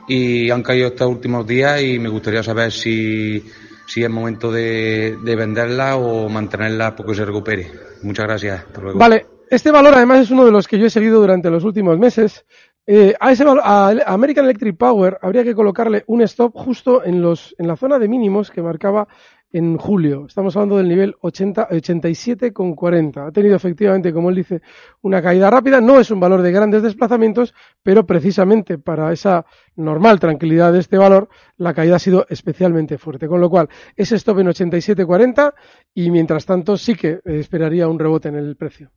y 0.08 0.50
han 0.50 0.64
caído 0.64 0.88
estos 0.88 1.06
últimos 1.06 1.46
días 1.46 1.80
y 1.80 2.00
me 2.00 2.08
gustaría 2.08 2.42
saber 2.42 2.72
si, 2.72 3.44
si 3.86 4.02
es 4.02 4.10
momento 4.10 4.50
de, 4.50 5.16
venderla 5.22 5.96
o 5.96 6.28
mantenerla 6.28 6.96
porque 6.96 7.14
se 7.14 7.24
recupere. 7.24 7.70
Muchas 8.02 8.26
gracias. 8.26 8.64
Vale, 8.94 9.26
este 9.48 9.70
valor 9.70 9.94
además 9.94 10.22
es 10.22 10.32
uno 10.32 10.44
de 10.44 10.50
los 10.50 10.66
que 10.66 10.76
yo 10.76 10.86
he 10.86 10.90
seguido 10.90 11.20
durante 11.20 11.50
los 11.50 11.62
últimos 11.62 12.00
meses. 12.00 12.44
Eh, 12.84 13.14
a, 13.20 13.30
ese 13.30 13.44
a 13.46 13.94
American 14.06 14.44
Electric 14.44 14.76
Power 14.76 15.18
habría 15.22 15.44
que 15.44 15.54
colocarle 15.54 16.02
un 16.08 16.20
stop 16.22 16.52
justo 16.56 17.04
en, 17.04 17.22
los, 17.22 17.54
en 17.58 17.68
la 17.68 17.76
zona 17.76 18.00
de 18.00 18.08
mínimos 18.08 18.50
que 18.50 18.60
marcaba 18.60 19.06
en 19.52 19.76
julio. 19.76 20.26
Estamos 20.26 20.56
hablando 20.56 20.78
del 20.78 20.88
nivel 20.88 21.14
80, 21.20 21.68
87,40. 21.68 23.28
Ha 23.28 23.32
tenido 23.32 23.54
efectivamente, 23.54 24.12
como 24.12 24.30
él 24.30 24.36
dice, 24.36 24.62
una 25.02 25.22
caída 25.22 25.50
rápida. 25.50 25.80
No 25.80 26.00
es 26.00 26.10
un 26.10 26.20
valor 26.20 26.42
de 26.42 26.52
grandes 26.52 26.82
desplazamientos, 26.82 27.54
pero 27.82 28.06
precisamente 28.06 28.78
para 28.78 29.12
esa 29.12 29.44
normal 29.76 30.18
tranquilidad 30.18 30.72
de 30.72 30.80
este 30.80 30.98
valor, 30.98 31.28
la 31.56 31.74
caída 31.74 31.96
ha 31.96 31.98
sido 31.98 32.26
especialmente 32.28 32.98
fuerte. 32.98 33.28
Con 33.28 33.40
lo 33.40 33.50
cual, 33.50 33.68
ese 33.96 34.16
stop 34.16 34.38
en 34.40 34.48
87,40 34.48 35.54
y 35.94 36.10
mientras 36.10 36.46
tanto 36.46 36.76
sí 36.76 36.94
que 36.94 37.20
esperaría 37.24 37.88
un 37.88 37.98
rebote 37.98 38.28
en 38.28 38.36
el 38.36 38.56
precio. 38.56 38.90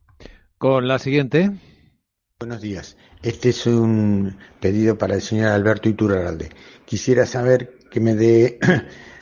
Con 0.58 0.88
la 0.88 0.98
siguiente. 0.98 1.50
Buenos 2.38 2.60
días. 2.60 2.96
Este 3.22 3.48
es 3.48 3.66
un 3.66 4.36
pedido 4.60 4.98
para 4.98 5.14
el 5.14 5.22
señor 5.22 5.48
Alberto 5.48 5.88
Iturralde. 5.88 6.50
Quisiera 6.84 7.24
saber 7.24 7.78
que 7.90 8.00
me 8.00 8.14
dé 8.14 8.58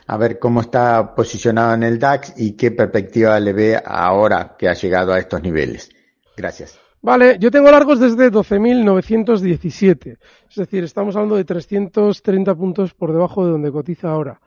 a 0.06 0.16
ver 0.16 0.38
cómo 0.38 0.60
está 0.60 1.14
posicionado 1.14 1.74
en 1.74 1.82
el 1.82 1.98
DAX 1.98 2.34
y 2.36 2.52
qué 2.52 2.70
perspectiva 2.70 3.38
le 3.40 3.52
ve 3.52 3.82
ahora 3.84 4.54
que 4.58 4.68
ha 4.68 4.74
llegado 4.74 5.12
a 5.12 5.18
estos 5.18 5.42
niveles. 5.42 5.90
Gracias. 6.36 6.78
Vale, 7.00 7.36
yo 7.38 7.50
tengo 7.50 7.70
largos 7.70 8.00
desde 8.00 8.32
12.917. 8.32 10.16
Es 10.48 10.56
decir, 10.56 10.84
estamos 10.84 11.14
hablando 11.14 11.36
de 11.36 11.44
330 11.44 12.54
puntos 12.54 12.94
por 12.94 13.12
debajo 13.12 13.44
de 13.44 13.52
donde 13.52 13.70
cotiza 13.70 14.08
ahora. 14.08 14.40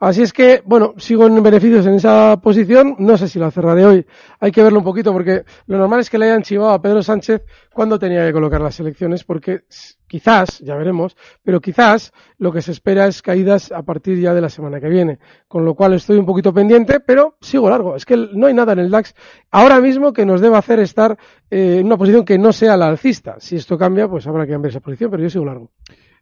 Así 0.00 0.22
es 0.22 0.32
que, 0.32 0.62
bueno, 0.64 0.94
sigo 0.98 1.26
en 1.26 1.42
beneficios 1.42 1.86
en 1.86 1.94
esa 1.94 2.38
posición. 2.40 2.96
No 2.98 3.16
sé 3.16 3.28
si 3.28 3.38
la 3.38 3.50
cerraré 3.50 3.86
hoy. 3.86 4.06
Hay 4.40 4.50
que 4.50 4.62
verlo 4.62 4.78
un 4.78 4.84
poquito 4.84 5.12
porque 5.12 5.44
lo 5.66 5.78
normal 5.78 6.00
es 6.00 6.10
que 6.10 6.18
le 6.18 6.26
hayan 6.26 6.42
chivado 6.42 6.70
a 6.70 6.82
Pedro 6.82 7.02
Sánchez 7.02 7.42
cuando 7.72 7.98
tenía 7.98 8.26
que 8.26 8.32
colocar 8.32 8.60
las 8.60 8.78
elecciones 8.80 9.24
porque 9.24 9.62
quizás, 10.06 10.58
ya 10.60 10.74
veremos, 10.76 11.16
pero 11.42 11.60
quizás 11.60 12.12
lo 12.38 12.52
que 12.52 12.62
se 12.62 12.72
espera 12.72 13.06
es 13.06 13.22
caídas 13.22 13.72
a 13.72 13.82
partir 13.82 14.18
ya 14.20 14.34
de 14.34 14.40
la 14.40 14.48
semana 14.48 14.80
que 14.80 14.88
viene. 14.88 15.18
Con 15.48 15.64
lo 15.64 15.74
cual 15.74 15.94
estoy 15.94 16.18
un 16.18 16.26
poquito 16.26 16.52
pendiente, 16.52 17.00
pero 17.00 17.36
sigo 17.40 17.70
largo. 17.70 17.96
Es 17.96 18.04
que 18.04 18.16
no 18.16 18.46
hay 18.46 18.54
nada 18.54 18.72
en 18.72 18.80
el 18.80 18.90
DAX 18.90 19.14
ahora 19.50 19.80
mismo 19.80 20.12
que 20.12 20.26
nos 20.26 20.40
deba 20.40 20.58
hacer 20.58 20.80
estar 20.80 21.16
eh, 21.50 21.78
en 21.80 21.86
una 21.86 21.96
posición 21.96 22.24
que 22.24 22.38
no 22.38 22.52
sea 22.52 22.76
la 22.76 22.88
alcista. 22.88 23.36
Si 23.38 23.56
esto 23.56 23.78
cambia, 23.78 24.08
pues 24.08 24.26
habrá 24.26 24.44
que 24.44 24.52
cambiar 24.52 24.70
esa 24.70 24.80
posición, 24.80 25.10
pero 25.10 25.22
yo 25.22 25.30
sigo 25.30 25.44
largo. 25.44 25.70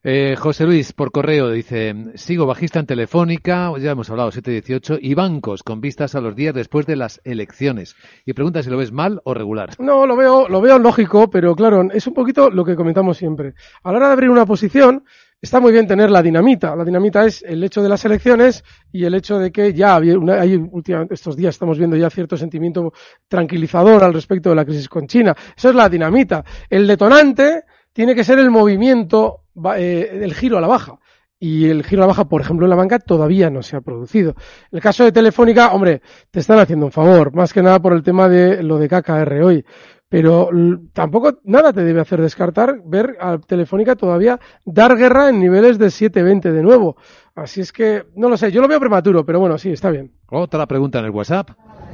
Eh, 0.04 0.34
José 0.36 0.64
Luis, 0.64 0.92
por 0.92 1.12
correo, 1.12 1.48
dice, 1.48 1.94
sigo 2.16 2.44
bajista 2.44 2.80
en 2.80 2.86
Telefónica, 2.86 3.70
ya 3.78 3.92
hemos 3.92 4.10
hablado, 4.10 4.32
718, 4.32 4.98
y 5.00 5.14
bancos 5.14 5.62
con 5.62 5.80
vistas 5.80 6.16
a 6.16 6.20
los 6.20 6.34
días 6.34 6.52
después 6.52 6.86
de 6.86 6.96
las 6.96 7.20
elecciones. 7.22 7.94
Y 8.26 8.32
pregunta 8.32 8.64
si 8.64 8.70
lo 8.70 8.78
ves 8.78 8.90
mal 8.90 9.20
o 9.22 9.32
regular. 9.32 9.70
No, 9.78 10.04
lo 10.04 10.16
veo, 10.16 10.48
lo 10.48 10.60
veo 10.60 10.80
lógico, 10.80 11.30
pero 11.30 11.54
claro, 11.54 11.88
es 11.92 12.04
un 12.08 12.14
poquito 12.14 12.50
lo 12.50 12.64
que 12.64 12.74
comentamos 12.74 13.16
siempre. 13.16 13.54
A 13.84 13.92
la 13.92 13.98
hora 13.98 14.06
de 14.08 14.12
abrir 14.14 14.30
una 14.30 14.44
posición, 14.44 15.04
está 15.40 15.60
muy 15.60 15.70
bien 15.70 15.86
tener 15.86 16.10
la 16.10 16.20
dinamita. 16.20 16.74
La 16.74 16.84
dinamita 16.84 17.24
es 17.24 17.40
el 17.42 17.62
hecho 17.62 17.80
de 17.80 17.88
las 17.88 18.04
elecciones 18.04 18.64
y 18.90 19.04
el 19.04 19.14
hecho 19.14 19.38
de 19.38 19.52
que 19.52 19.72
ya 19.72 19.98
una, 19.98 20.40
hay 20.40 20.56
últimamente, 20.56 21.14
estos 21.14 21.36
días 21.36 21.54
estamos 21.54 21.78
viendo 21.78 21.96
ya 21.96 22.10
cierto 22.10 22.36
sentimiento 22.36 22.92
tranquilizador 23.28 24.02
al 24.02 24.14
respecto 24.14 24.50
de 24.50 24.56
la 24.56 24.64
crisis 24.64 24.88
con 24.88 25.06
China. 25.06 25.32
Eso 25.56 25.68
es 25.68 25.76
la 25.76 25.88
dinamita. 25.88 26.44
El 26.68 26.88
detonante 26.88 27.62
tiene 27.92 28.14
que 28.14 28.24
ser 28.24 28.38
el 28.38 28.50
movimiento 28.50 29.42
eh, 29.76 30.20
el 30.22 30.34
giro 30.34 30.58
a 30.58 30.60
la 30.60 30.68
baja. 30.68 30.98
Y 31.38 31.68
el 31.68 31.82
giro 31.82 32.02
a 32.02 32.06
la 32.06 32.12
baja, 32.12 32.28
por 32.28 32.40
ejemplo, 32.40 32.66
en 32.66 32.70
la 32.70 32.76
banca 32.76 33.00
todavía 33.00 33.50
no 33.50 33.62
se 33.62 33.76
ha 33.76 33.80
producido. 33.80 34.30
En 34.70 34.76
el 34.76 34.80
caso 34.80 35.02
de 35.02 35.10
Telefónica, 35.10 35.72
hombre, 35.72 36.00
te 36.30 36.38
están 36.38 36.60
haciendo 36.60 36.86
un 36.86 36.92
favor, 36.92 37.34
más 37.34 37.52
que 37.52 37.62
nada 37.62 37.80
por 37.82 37.94
el 37.94 38.04
tema 38.04 38.28
de 38.28 38.62
lo 38.62 38.78
de 38.78 38.88
KKR 38.88 39.42
hoy. 39.42 39.64
Pero 40.08 40.50
tampoco 40.92 41.38
nada 41.44 41.72
te 41.72 41.82
debe 41.82 42.00
hacer 42.00 42.20
descartar 42.20 42.82
ver 42.84 43.16
a 43.18 43.38
Telefónica 43.38 43.96
todavía 43.96 44.38
dar 44.64 44.96
guerra 44.96 45.30
en 45.30 45.40
niveles 45.40 45.78
de 45.78 45.86
7.20 45.86 46.52
de 46.52 46.62
nuevo. 46.62 46.96
Así 47.34 47.62
es 47.62 47.72
que, 47.72 48.04
no 48.14 48.28
lo 48.28 48.36
sé, 48.36 48.52
yo 48.52 48.60
lo 48.60 48.68
veo 48.68 48.78
prematuro, 48.78 49.24
pero 49.24 49.40
bueno, 49.40 49.56
sí, 49.56 49.70
está 49.70 49.90
bien. 49.90 50.12
Otra 50.30 50.66
pregunta 50.66 50.98
en 50.98 51.06
el 51.06 51.10
WhatsApp. 51.12 51.50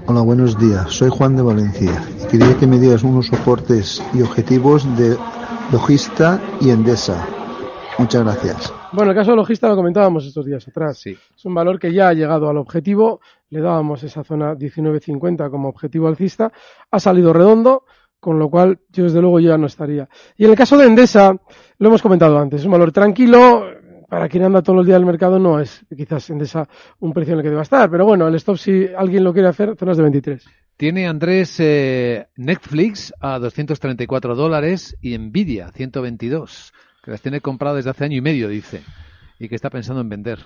Hola, 0.07 0.23
buenos 0.23 0.59
días. 0.59 0.91
Soy 0.91 1.11
Juan 1.11 1.37
de 1.37 1.43
Valencia. 1.43 2.03
Quería 2.29 2.57
que 2.59 2.67
me 2.67 2.79
dieras 2.79 3.05
unos 3.05 3.29
soportes 3.29 4.03
y 4.13 4.23
objetivos 4.23 4.85
de 4.99 5.17
Logista 5.71 6.41
y 6.63 6.71
Endesa. 6.71 7.27
Muchas 7.99 8.25
gracias. 8.25 8.73
Bueno, 8.93 9.11
el 9.11 9.17
caso 9.17 9.33
de 9.33 9.37
logista 9.37 9.69
lo 9.69 9.77
comentábamos 9.77 10.25
estos 10.25 10.47
días 10.47 10.67
atrás. 10.67 10.99
Sí. 10.99 11.15
Es 11.37 11.45
un 11.45 11.53
valor 11.53 11.79
que 11.79 11.93
ya 11.93 12.09
ha 12.09 12.15
llegado 12.15 12.49
al 12.49 12.57
objetivo. 12.57 13.21
Le 13.51 13.61
dábamos 13.61 14.03
esa 14.03 14.25
zona 14.25 14.55
19.50 14.55 15.51
como 15.51 15.69
objetivo 15.69 16.09
alcista. 16.09 16.51
Ha 16.91 16.99
salido 16.99 17.35
redondo, 17.35 17.85
con 18.19 18.39
lo 18.39 18.49
cual 18.49 18.79
yo 18.89 19.05
desde 19.05 19.21
luego 19.21 19.41
ya 19.41 19.59
no 19.59 19.67
estaría. 19.67 20.09
Y 20.39 20.47
en 20.47 20.53
el 20.53 20.57
caso 20.57 20.79
de 20.79 20.87
Endesa, 20.87 21.37
lo 21.79 21.89
hemos 21.89 22.01
comentado 22.01 22.39
antes, 22.39 22.61
es 22.61 22.67
un 22.67 22.73
valor 22.73 22.91
tranquilo. 22.91 23.65
Para 24.09 24.27
quien 24.27 24.45
anda 24.45 24.63
todos 24.63 24.79
los 24.79 24.87
días 24.87 24.97
al 24.97 25.05
mercado 25.05 25.39
no 25.39 25.61
es 25.61 25.85
quizás 25.95 26.31
Endesa 26.31 26.67
un 27.01 27.13
precio 27.13 27.35
en 27.35 27.41
el 27.41 27.43
que 27.43 27.51
deba 27.51 27.61
estar. 27.61 27.91
Pero 27.91 28.07
bueno, 28.07 28.27
el 28.27 28.35
stop 28.37 28.57
si 28.57 28.87
alguien 28.97 29.23
lo 29.23 29.35
quiere 29.35 29.49
hacer, 29.49 29.77
zonas 29.77 29.99
de 29.99 30.03
23. 30.03 30.47
Tiene 30.79 31.09
Andrés 31.09 31.57
eh, 31.59 32.29
Netflix 32.37 33.13
a 33.21 33.41
234 33.41 34.37
dólares 34.37 34.97
y 35.03 35.19
Nvidia 35.19 35.73
122 35.73 36.73
que 37.03 37.11
las 37.11 37.21
tiene 37.21 37.41
compradas 37.41 37.79
desde 37.79 37.91
hace 37.91 38.05
año 38.05 38.17
y 38.17 38.21
medio, 38.21 38.49
dice, 38.49 38.83
y 39.41 39.49
que 39.49 39.57
está 39.57 39.71
pensando 39.71 40.01
en 40.01 40.09
vender. 40.09 40.39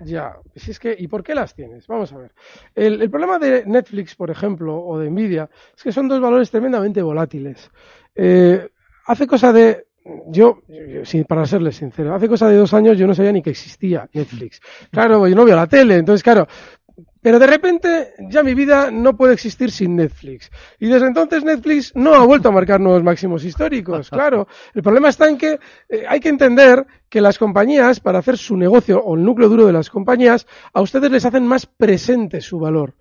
Ya, 0.00 0.36
si 0.56 0.72
es 0.72 0.80
que, 0.80 0.96
¿y 0.98 1.06
por 1.06 1.22
qué 1.22 1.36
las 1.36 1.54
tienes? 1.54 1.86
Vamos 1.86 2.12
a 2.12 2.18
ver. 2.18 2.32
El, 2.74 3.08
problema 3.10 3.38
de 3.38 3.64
Netflix, 3.64 4.16
por 4.16 4.30
ejemplo, 4.30 4.76
o 4.76 4.98
de 4.98 5.08
Nvidia, 5.08 5.48
es 5.76 5.82
que 5.84 5.92
son 5.92 6.08
dos 6.08 6.20
valores 6.20 6.50
tremendamente 6.50 7.00
volátiles. 7.00 7.70
Eh, 8.14 8.68
hace 9.06 9.26
cosa 9.28 9.52
de, 9.52 9.86
yo, 10.28 10.62
para 11.28 11.46
serles 11.46 11.76
sincero, 11.76 12.12
hace 12.12 12.28
cosa 12.28 12.48
de 12.48 12.56
dos 12.56 12.74
años 12.74 12.98
yo 12.98 13.06
no 13.06 13.14
sabía 13.14 13.32
ni 13.32 13.42
que 13.42 13.50
existía 13.50 14.08
Netflix. 14.12 14.60
Claro, 14.90 15.28
yo 15.28 15.36
no 15.36 15.44
veo 15.44 15.54
la 15.54 15.66
tele, 15.66 15.96
entonces 15.96 16.22
claro, 16.22 16.48
pero 17.26 17.40
de 17.40 17.46
repente 17.48 18.14
ya 18.30 18.44
mi 18.44 18.54
vida 18.54 18.92
no 18.92 19.16
puede 19.16 19.34
existir 19.34 19.72
sin 19.72 19.96
Netflix. 19.96 20.48
Y 20.78 20.86
desde 20.86 21.08
entonces 21.08 21.42
Netflix 21.42 21.90
no 21.96 22.14
ha 22.14 22.24
vuelto 22.24 22.50
a 22.50 22.52
marcar 22.52 22.78
nuevos 22.78 23.02
máximos 23.02 23.44
históricos. 23.44 24.10
Claro, 24.16 24.46
el 24.72 24.82
problema 24.84 25.08
está 25.08 25.28
en 25.28 25.36
que 25.36 25.58
eh, 25.88 26.04
hay 26.08 26.20
que 26.20 26.28
entender 26.28 26.86
que 27.08 27.20
las 27.20 27.36
compañías, 27.36 27.98
para 27.98 28.20
hacer 28.20 28.38
su 28.38 28.56
negocio 28.56 29.00
o 29.00 29.16
el 29.16 29.24
núcleo 29.24 29.48
duro 29.48 29.66
de 29.66 29.72
las 29.72 29.90
compañías, 29.90 30.46
a 30.72 30.80
ustedes 30.80 31.10
les 31.10 31.24
hacen 31.24 31.44
más 31.44 31.66
presente 31.66 32.40
su 32.40 32.60
valor. 32.60 32.94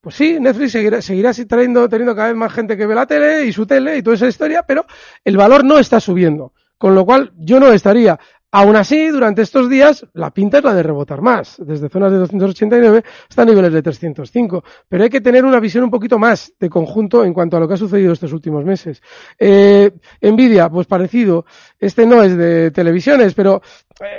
Pues 0.00 0.16
sí, 0.16 0.40
Netflix 0.40 0.72
seguirá, 0.72 1.00
seguirá 1.00 1.32
trayendo, 1.32 1.88
teniendo 1.88 2.16
cada 2.16 2.26
vez 2.26 2.36
más 2.36 2.52
gente 2.52 2.76
que 2.76 2.88
ve 2.88 2.96
la 2.96 3.06
tele 3.06 3.44
y 3.44 3.52
su 3.52 3.66
tele 3.66 3.98
y 3.98 4.02
toda 4.02 4.16
esa 4.16 4.26
historia, 4.26 4.64
pero 4.66 4.84
el 5.24 5.36
valor 5.36 5.64
no 5.64 5.78
está 5.78 6.00
subiendo. 6.00 6.54
Con 6.76 6.96
lo 6.96 7.06
cual, 7.06 7.32
yo 7.36 7.60
no 7.60 7.72
estaría 7.72 8.18
Aún 8.52 8.74
así, 8.74 9.08
durante 9.08 9.42
estos 9.42 9.70
días, 9.70 10.04
la 10.12 10.32
pinta 10.32 10.58
es 10.58 10.64
la 10.64 10.74
de 10.74 10.82
rebotar 10.82 11.22
más, 11.22 11.56
desde 11.64 11.88
zonas 11.88 12.10
de 12.10 12.18
289 12.18 13.04
hasta 13.28 13.44
niveles 13.44 13.72
de 13.72 13.80
305. 13.80 14.64
Pero 14.88 15.04
hay 15.04 15.10
que 15.10 15.20
tener 15.20 15.44
una 15.44 15.60
visión 15.60 15.84
un 15.84 15.90
poquito 15.90 16.18
más 16.18 16.52
de 16.58 16.68
conjunto 16.68 17.24
en 17.24 17.32
cuanto 17.32 17.56
a 17.56 17.60
lo 17.60 17.68
que 17.68 17.74
ha 17.74 17.76
sucedido 17.76 18.12
estos 18.12 18.32
últimos 18.32 18.64
meses. 18.64 19.00
Eh, 19.38 19.92
Nvidia, 20.20 20.68
pues 20.68 20.88
parecido. 20.88 21.44
Este 21.78 22.04
no 22.06 22.24
es 22.24 22.36
de 22.36 22.72
televisiones, 22.72 23.34
pero 23.34 23.62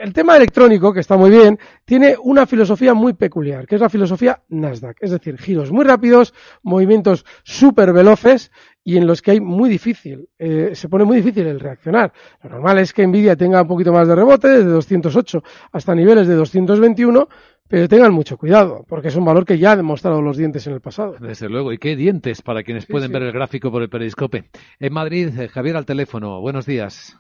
el 0.02 0.14
tema 0.14 0.38
electrónico, 0.38 0.94
que 0.94 1.02
está 1.02 1.18
muy 1.18 1.30
bien, 1.30 1.60
tiene 1.84 2.16
una 2.24 2.46
filosofía 2.46 2.94
muy 2.94 3.14
peculiar, 3.14 3.68
que 3.68 3.76
es 3.76 3.82
la 3.82 3.90
filosofía 3.90 4.42
Nasdaq. 4.48 4.98
Es 5.02 5.12
decir, 5.12 5.38
giros 5.38 5.72
muy 5.72 5.84
rápidos, 5.84 6.34
movimientos 6.64 7.26
súper 7.44 7.92
veloces 7.92 8.52
y 8.84 8.98
en 8.98 9.06
los 9.06 9.22
que 9.22 9.32
hay 9.32 9.40
muy 9.40 9.70
difícil, 9.70 10.28
eh, 10.40 10.72
se 10.74 10.90
pone 10.90 11.04
muy 11.04 11.18
difícil 11.18 11.46
el 11.48 11.60
reaccionar. 11.60 12.12
Lo 12.44 12.50
normal 12.50 12.80
es 12.80 12.94
que 12.94 13.06
Nvidia 13.06 13.36
tenga 13.36 13.62
un 13.62 13.68
poquito 13.68 13.94
más 13.94 14.08
de 14.08 14.16
rebote, 14.16 14.48
desde 14.48 14.70
208 14.70 15.44
hasta 15.72 15.94
niveles 15.94 16.28
de 16.28 16.36
221, 16.36 17.28
pero 17.68 17.88
tengan 17.88 18.12
mucho 18.12 18.38
cuidado, 18.38 18.84
porque 18.88 19.10
es 19.10 19.16
un 19.16 19.24
valor 19.24 19.46
que 19.46 19.58
ya 19.58 19.72
ha 19.72 19.76
demostrado 19.76 20.22
los 20.22 20.36
dientes 20.36 20.66
en 20.68 20.74
el 20.74 20.82
pasado. 20.82 21.16
Desde 21.20 21.48
luego, 21.48 21.72
y 21.72 21.78
qué 21.78 21.96
dientes 21.96 22.42
para 22.42 22.64
quienes 22.64 22.86
pueden 22.86 23.12
ver 23.12 23.24
el 23.24 23.32
gráfico 23.32 23.72
por 23.72 23.82
el 23.82 23.90
periscope. 23.90 24.46
En 24.80 24.94
Madrid, 24.94 25.30
eh, 25.40 25.48
Javier 25.48 25.78
al 25.78 25.86
teléfono, 25.86 26.42
buenos 26.42 26.66
días. 26.66 27.18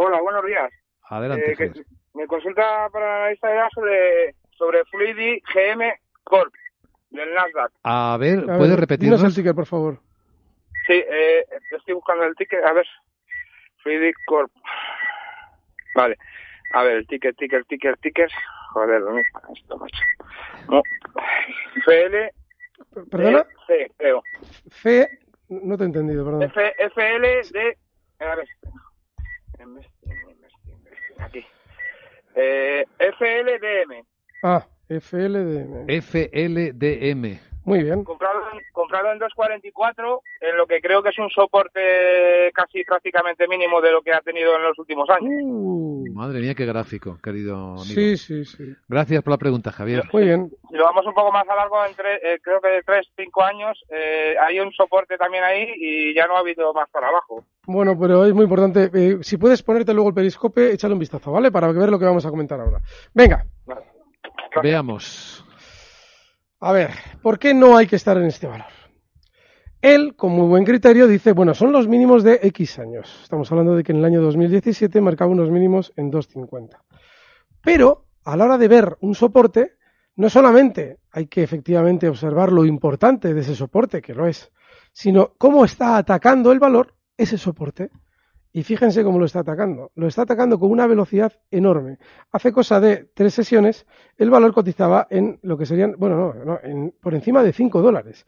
Hola, 0.00 0.20
buenos 0.22 0.44
días. 0.46 0.72
Adelante. 1.08 1.52
Eh, 1.52 1.72
me 2.14 2.26
consulta 2.26 2.88
para 2.90 3.30
esta 3.32 3.52
edad 3.52 3.66
sobre, 3.74 4.34
sobre 4.56 4.84
Fluidi 4.86 5.42
GM 5.52 5.84
Corp, 6.22 6.52
del 7.10 7.34
Nasdaq. 7.34 7.72
A 7.82 8.16
ver, 8.18 8.46
¿puede 8.46 8.76
repetirnos? 8.76 9.22
el 9.22 9.34
ticket, 9.34 9.54
por 9.54 9.66
favor. 9.66 9.98
Sí, 10.86 10.92
eh, 10.92 11.46
estoy 11.70 11.94
buscando 11.94 12.24
el 12.24 12.34
ticket. 12.36 12.64
A 12.64 12.72
ver. 12.72 12.86
Friedrich 13.82 14.16
Corp. 14.26 14.50
Vale. 15.94 16.16
A 16.72 16.82
ver, 16.82 16.96
el 16.96 17.06
ticket, 17.06 17.36
ticket, 17.36 17.66
ticket, 17.68 18.00
ticket. 18.00 18.30
Joder, 18.72 19.00
¿dónde 19.02 19.22
está 19.22 19.40
esto, 19.52 19.76
macho? 19.78 20.02
No. 20.68 20.82
FL. 21.84 22.32
¿Perdona? 23.10 23.46
C, 23.66 23.90
creo. 23.96 24.22
C. 24.70 25.08
No 25.48 25.76
te 25.76 25.84
he 25.84 25.86
entendido, 25.86 26.24
perdón. 26.24 26.42
F, 26.42 26.74
FL 26.78 27.52
de. 27.52 27.78
A 28.20 28.34
ver. 28.34 28.48
Aquí. 31.18 31.46
Eh, 32.34 32.84
FLDM. 32.98 34.04
Ah, 34.42 34.66
FLDM. 34.88 35.86
FLDM. 35.88 37.53
Muy 37.64 37.82
bien. 37.82 38.04
Comprado, 38.04 38.40
comprado 38.72 39.12
en 39.12 39.20
2.44, 39.20 40.20
en 40.40 40.56
lo 40.56 40.66
que 40.66 40.80
creo 40.80 41.02
que 41.02 41.08
es 41.08 41.18
un 41.18 41.30
soporte 41.30 42.50
casi 42.52 42.84
prácticamente 42.84 43.48
mínimo 43.48 43.80
de 43.80 43.90
lo 43.90 44.02
que 44.02 44.12
ha 44.12 44.20
tenido 44.20 44.54
en 44.56 44.62
los 44.62 44.78
últimos 44.78 45.08
años. 45.08 45.32
Uh, 45.42 46.04
madre 46.12 46.40
mía, 46.40 46.54
qué 46.54 46.66
gráfico, 46.66 47.18
querido 47.22 47.56
amigo. 47.56 47.84
Sí, 47.84 48.16
sí, 48.16 48.44
sí. 48.44 48.74
Gracias 48.88 49.22
por 49.22 49.32
la 49.32 49.38
pregunta, 49.38 49.72
Javier. 49.72 50.04
Muy 50.12 50.24
bien. 50.24 50.50
Si 50.68 50.76
lo 50.76 50.84
vamos 50.84 51.06
un 51.06 51.14
poco 51.14 51.32
más 51.32 51.48
a 51.48 51.54
largo, 51.54 51.84
entre, 51.86 52.16
eh, 52.16 52.38
creo 52.42 52.60
que 52.60 52.68
de 52.68 52.82
3, 52.82 53.06
5 53.16 53.42
años, 53.42 53.82
eh, 53.90 54.34
hay 54.40 54.60
un 54.60 54.72
soporte 54.72 55.16
también 55.16 55.44
ahí 55.44 55.66
y 55.76 56.14
ya 56.14 56.26
no 56.26 56.36
ha 56.36 56.40
habido 56.40 56.72
más 56.74 56.88
para 56.90 57.08
abajo. 57.08 57.44
Bueno, 57.66 57.98
pero 57.98 58.24
es 58.26 58.34
muy 58.34 58.44
importante. 58.44 58.90
Eh, 58.92 59.18
si 59.22 59.38
puedes 59.38 59.62
ponerte 59.62 59.94
luego 59.94 60.10
el 60.10 60.14
periscope, 60.14 60.72
échale 60.72 60.94
un 60.94 61.00
vistazo, 61.00 61.32
¿vale? 61.32 61.50
Para 61.50 61.72
ver 61.72 61.90
lo 61.90 61.98
que 61.98 62.04
vamos 62.04 62.26
a 62.26 62.30
comentar 62.30 62.60
ahora. 62.60 62.80
Venga. 63.14 63.44
Veamos. 64.62 65.43
A 66.66 66.72
ver, 66.72 66.92
¿por 67.20 67.38
qué 67.38 67.52
no 67.52 67.76
hay 67.76 67.86
que 67.86 67.96
estar 67.96 68.16
en 68.16 68.24
este 68.24 68.46
valor? 68.46 68.72
Él, 69.82 70.16
con 70.16 70.32
muy 70.32 70.46
buen 70.46 70.64
criterio, 70.64 71.06
dice, 71.06 71.32
bueno, 71.32 71.52
son 71.52 71.72
los 71.72 71.86
mínimos 71.86 72.24
de 72.24 72.40
X 72.42 72.78
años. 72.78 73.20
Estamos 73.22 73.52
hablando 73.52 73.76
de 73.76 73.82
que 73.82 73.92
en 73.92 73.98
el 73.98 74.04
año 74.06 74.22
2017 74.22 74.98
marcaba 75.02 75.30
unos 75.30 75.50
mínimos 75.50 75.92
en 75.96 76.10
2,50. 76.10 76.78
Pero, 77.62 78.06
a 78.24 78.34
la 78.38 78.46
hora 78.46 78.56
de 78.56 78.68
ver 78.68 78.96
un 79.00 79.14
soporte, 79.14 79.72
no 80.16 80.30
solamente 80.30 81.00
hay 81.10 81.26
que 81.26 81.42
efectivamente 81.42 82.08
observar 82.08 82.50
lo 82.50 82.64
importante 82.64 83.34
de 83.34 83.42
ese 83.42 83.54
soporte, 83.54 84.00
que 84.00 84.14
lo 84.14 84.26
es, 84.26 84.50
sino 84.90 85.34
cómo 85.36 85.66
está 85.66 85.98
atacando 85.98 86.50
el 86.50 86.60
valor 86.60 86.94
ese 87.18 87.36
soporte. 87.36 87.90
Y 88.56 88.62
fíjense 88.62 89.02
cómo 89.02 89.18
lo 89.18 89.24
está 89.24 89.40
atacando. 89.40 89.90
Lo 89.96 90.06
está 90.06 90.22
atacando 90.22 90.60
con 90.60 90.70
una 90.70 90.86
velocidad 90.86 91.32
enorme. 91.50 91.98
Hace 92.30 92.52
cosa 92.52 92.78
de 92.78 93.10
tres 93.12 93.34
sesiones, 93.34 93.84
el 94.16 94.30
valor 94.30 94.54
cotizaba 94.54 95.08
en 95.10 95.40
lo 95.42 95.58
que 95.58 95.66
serían, 95.66 95.96
bueno, 95.98 96.32
no, 96.32 96.60
en, 96.62 96.94
por 97.00 97.14
encima 97.14 97.42
de 97.42 97.52
5 97.52 97.82
dólares. 97.82 98.24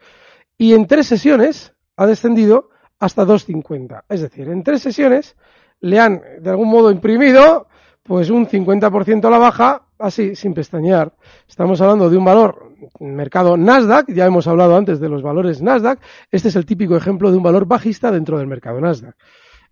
Y 0.59 0.75
en 0.75 0.89
tres 0.89 1.07
sesiones 1.07 1.75
ha 1.97 2.07
descendido 2.07 2.71
hasta 2.99 3.25
2,50. 3.25 4.03
Es 4.09 4.21
decir, 4.21 4.49
en 4.49 4.65
tres 4.65 4.83
sesiones 4.83 5.37
le 5.79 6.01
han 6.01 6.21
de 6.41 6.51
algún 6.51 6.71
modo 6.71 6.91
imprimido 6.91 7.69
pues 8.03 8.29
un 8.29 8.49
50% 8.49 9.25
a 9.25 9.31
la 9.31 9.39
baja, 9.39 9.83
así, 9.97 10.35
sin 10.35 10.55
pestañear. 10.55 11.13
Estamos 11.49 11.81
hablando 11.81 12.11
de 12.11 12.17
un 12.17 12.25
valor 12.25 12.73
mercado 12.99 13.57
Nasdaq, 13.57 14.11
ya 14.13 14.27
hemos 14.27 14.49
hablado 14.49 14.77
antes 14.77 14.99
de 14.99 15.09
los 15.09 15.23
valores 15.23 15.63
Nasdaq, 15.63 16.01
este 16.33 16.49
es 16.49 16.57
el 16.57 16.67
típico 16.67 16.97
ejemplo 16.97 17.31
de 17.31 17.37
un 17.37 17.45
valor 17.45 17.67
bajista 17.67 18.11
dentro 18.11 18.39
del 18.39 18.49
mercado 18.49 18.81
Nasdaq. 18.81 19.15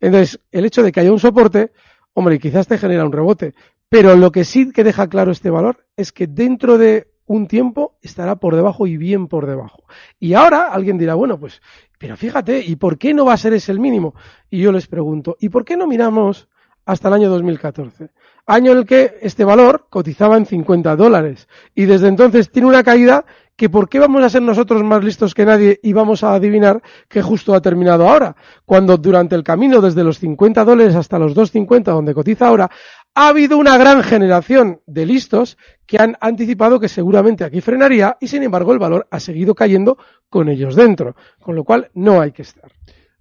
Entonces, 0.05 0.39
el 0.53 0.67
hecho 0.67 0.83
de 0.83 0.93
que 0.93 1.01
haya 1.01 1.11
un 1.11 1.19
soporte, 1.19 1.73
hombre, 2.13 2.39
quizás 2.39 2.69
te 2.69 2.77
genera 2.77 3.07
un 3.07 3.13
rebote, 3.13 3.55
pero 3.89 4.15
lo 4.17 4.31
que 4.33 4.45
sí 4.45 4.71
que 4.71 4.85
deja 4.85 5.09
claro 5.09 5.33
este 5.33 5.49
valor 5.49 5.87
es 5.97 6.13
que 6.13 6.27
dentro 6.27 6.77
de 6.77 7.09
un 7.25 7.47
tiempo 7.47 7.97
estará 8.03 8.37
por 8.37 8.55
debajo 8.55 8.87
y 8.87 8.99
bien 8.99 9.29
por 9.29 9.47
debajo. 9.47 9.85
Y 10.21 10.35
ahora 10.35 10.69
alguien 10.69 10.99
dirá, 10.99 11.15
bueno, 11.15 11.41
pues, 11.41 11.63
pero 11.99 12.19
fíjate, 12.19 12.61
¿y 12.61 12.77
por 12.77 12.99
qué 12.99 13.15
no 13.15 13.25
va 13.25 13.33
a 13.33 13.39
ser 13.39 13.55
ese 13.55 13.73
el 13.73 13.81
mínimo? 13.81 14.15
Y 14.51 14.61
yo 14.61 14.73
les 14.73 14.89
pregunto, 14.89 15.39
¿y 15.41 15.49
por 15.49 15.65
qué 15.65 15.75
no 15.75 15.87
miramos 15.87 16.49
hasta 16.85 17.09
el 17.09 17.15
año 17.15 17.31
2014? 17.31 18.11
Año 18.45 18.73
en 18.73 18.79
el 18.79 18.85
que 18.85 19.17
este 19.23 19.43
valor 19.43 19.87
cotizaba 19.89 20.37
en 20.37 20.45
50 20.45 20.97
dólares 20.97 21.49
y 21.75 21.87
desde 21.87 22.09
entonces 22.09 22.51
tiene 22.51 22.69
una 22.69 22.85
caída 22.85 23.25
que 23.57 23.71
por 23.71 23.89
qué 23.89 23.99
vamos 23.99 24.23
a 24.23 24.29
ser 24.29 24.43
nosotros 24.43 24.83
más 24.83 25.05
listos 25.05 25.35
que 25.35 25.45
nadie 25.45 25.79
y 25.83 25.93
vamos 25.93 26.25
a 26.25 26.35
adivinar 26.35 26.83
que 27.09 27.23
justo 27.23 27.55
ha 27.55 27.63
terminado 27.63 28.09
ahora, 28.09 28.37
cuando 28.65 28.97
durante 28.97 29.35
el 29.35 29.45
camino 29.45 29.81
desde 29.81 30.05
los 30.05 30.19
50 30.19 30.65
dólares 30.65 30.95
hasta 30.95 31.19
los 31.19 31.35
250 31.35 31.93
donde 31.93 32.15
cotiza 32.15 32.49
ahora 32.49 32.71
ha 33.15 33.29
habido 33.29 33.57
una 33.59 33.79
gran 33.79 34.03
generación 34.03 34.81
de 34.87 35.07
listos 35.07 35.57
que 35.87 35.99
han 35.99 36.17
anticipado 36.21 36.81
que 36.81 36.89
seguramente 36.89 37.45
aquí 37.45 37.61
frenaría 37.61 38.17
y 38.21 38.27
sin 38.27 38.43
embargo 38.43 38.73
el 38.73 38.79
valor 38.79 39.07
ha 39.11 39.21
seguido 39.21 39.55
cayendo 39.55 39.99
con 40.29 40.49
ellos 40.49 40.75
dentro, 40.75 41.15
con 41.41 41.55
lo 41.55 41.65
cual 41.65 41.91
no 41.95 42.21
hay 42.21 42.33
que 42.33 42.43
estar. 42.43 42.73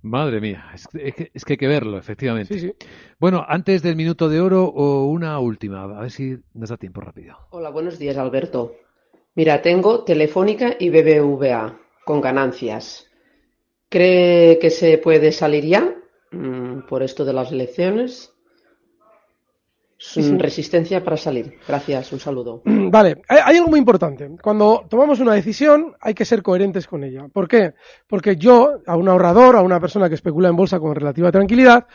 Madre 0.01 0.41
mía, 0.41 0.65
es 0.73 0.87
que, 0.87 1.31
es 1.33 1.45
que 1.45 1.53
hay 1.53 1.57
que 1.57 1.67
verlo, 1.67 1.97
efectivamente. 1.97 2.75
Bueno, 3.19 3.45
antes 3.47 3.81
del 3.81 3.95
minuto 3.95 4.27
de 4.27 4.41
oro, 4.41 4.65
o 4.65 5.05
una 5.05 5.39
última, 5.39 5.83
a 5.83 6.01
ver 6.01 6.11
si 6.11 6.35
nos 6.53 6.69
da 6.69 6.75
tiempo 6.75 6.99
rápido. 6.99 7.37
Hola, 7.51 7.69
buenos 7.69 7.97
días, 7.99 8.17
Alberto. 8.17 8.75
Mira, 9.35 9.61
tengo 9.61 10.03
Telefónica 10.03 10.75
y 10.79 10.89
BBVA 10.89 11.79
con 12.05 12.21
ganancias. 12.21 13.07
¿Cree 13.89 14.59
que 14.59 14.69
se 14.69 14.97
puede 14.99 15.31
salir 15.31 15.65
ya 15.65 15.95
mm, 16.31 16.87
por 16.87 17.01
esto 17.01 17.25
de 17.25 17.33
las 17.33 17.51
elecciones? 17.51 18.33
Sin 19.97 20.37
resistencia 20.37 21.01
para 21.01 21.15
salir. 21.15 21.57
Gracias, 21.65 22.11
un 22.11 22.19
saludo. 22.19 22.61
Vale, 22.65 23.21
hay, 23.27 23.57
algo 23.57 23.69
muy 23.69 23.79
importante. 23.79 24.29
Cuando 24.41 24.85
tomamos 24.89 25.19
una 25.19 25.33
decisión 25.33 25.95
hay 26.01 26.13
que 26.13 26.25
ser 26.25 26.43
coherentes 26.43 26.87
con 26.87 27.03
ella. 27.03 27.27
¿Por 27.31 27.47
qué? 27.47 27.73
Porque 28.05 28.35
yo, 28.35 28.81
a 28.85 28.97
un 28.97 29.07
ahorrador, 29.07 29.55
a 29.55 29.61
una 29.61 29.79
persona 29.79 30.09
que 30.09 30.15
especula 30.15 30.49
en 30.49 30.57
bolsa 30.57 30.79
con 30.79 30.93
relativa 30.93 31.31
tranquilidad, 31.31 31.87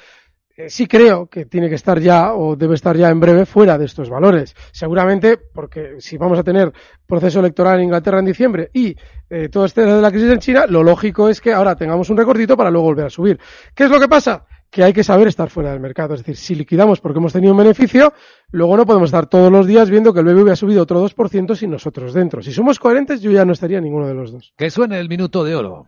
sí 0.67 0.87
creo 0.87 1.27
que 1.27 1.47
tiene 1.47 1.69
que 1.69 1.77
estar 1.77 2.01
ya 2.01 2.35
o 2.35 2.57
debe 2.57 2.75
estar 2.75 2.97
ya 2.97 3.09
en 3.11 3.21
breve 3.21 3.47
fuera 3.47 3.79
de 3.79 3.85
estos 3.85 4.11
valores. 4.11 4.55
Seguramente 4.73 5.37
porque 5.37 5.97
si 6.01 6.19
vamos 6.19 6.39
a 6.39 6.43
tener 6.43 6.73
proceso 7.07 7.41
electoral 7.41 7.79
en 7.79 7.85
Inglaterra 7.85 8.19
en 8.19 8.25
diciembre 8.25 8.71
y 8.73 8.97
eh, 9.31 9.49
todo 9.49 9.65
este 9.65 9.83
de 9.83 10.03
la 10.03 10.11
crisis 10.11 10.31
en 10.31 10.39
China, 10.39 10.67
lo 10.69 10.83
lógico 10.83 11.29
es 11.29 11.41
que 11.41 11.53
ahora 11.53 11.77
tengamos 11.77 12.11
un 12.11 12.17
recortito 12.17 12.57
para 12.57 12.71
luego 12.71 12.87
volver 12.87 13.07
a 13.07 13.11
subir. 13.11 13.39
¿Qué 13.75 13.85
es 13.85 13.91
lo 13.91 14.01
que 14.01 14.09
pasa? 14.09 14.45
que 14.71 14.85
hay 14.85 14.93
que 14.93 15.03
saber 15.03 15.29
estar 15.29 15.49
fuera 15.49 15.73
del 15.73 15.81
mercado. 15.81 16.15
Es 16.15 16.21
decir, 16.21 16.37
si 16.37 16.55
liquidamos 16.55 17.01
porque 17.01 17.19
hemos 17.19 17.33
tenido 17.33 17.53
un 17.53 17.59
beneficio, 17.59 18.13
luego 18.51 18.77
no 18.77 18.85
podemos 18.85 19.09
estar 19.09 19.27
todos 19.27 19.51
los 19.51 19.67
días 19.67 19.91
viendo 19.91 20.13
que 20.13 20.21
el 20.21 20.27
BBV 20.27 20.51
ha 20.51 20.57
subido 20.57 20.83
otro 20.83 21.03
2% 21.03 21.55
sin 21.57 21.71
nosotros 21.71 22.13
dentro. 22.13 22.43
Si 22.43 22.53
somos 22.53 22.79
coherentes, 22.79 23.23
yo 23.23 23.31
ya 23.31 23.45
no 23.45 23.53
estaría 23.53 23.81
ninguno 23.81 24.07
de 24.07 24.15
los 24.15 24.33
dos. 24.33 24.53
Que 24.57 24.71
suene 24.71 24.99
el 25.01 25.09
minuto 25.09 25.45
de 25.45 25.57
oro. 25.57 25.87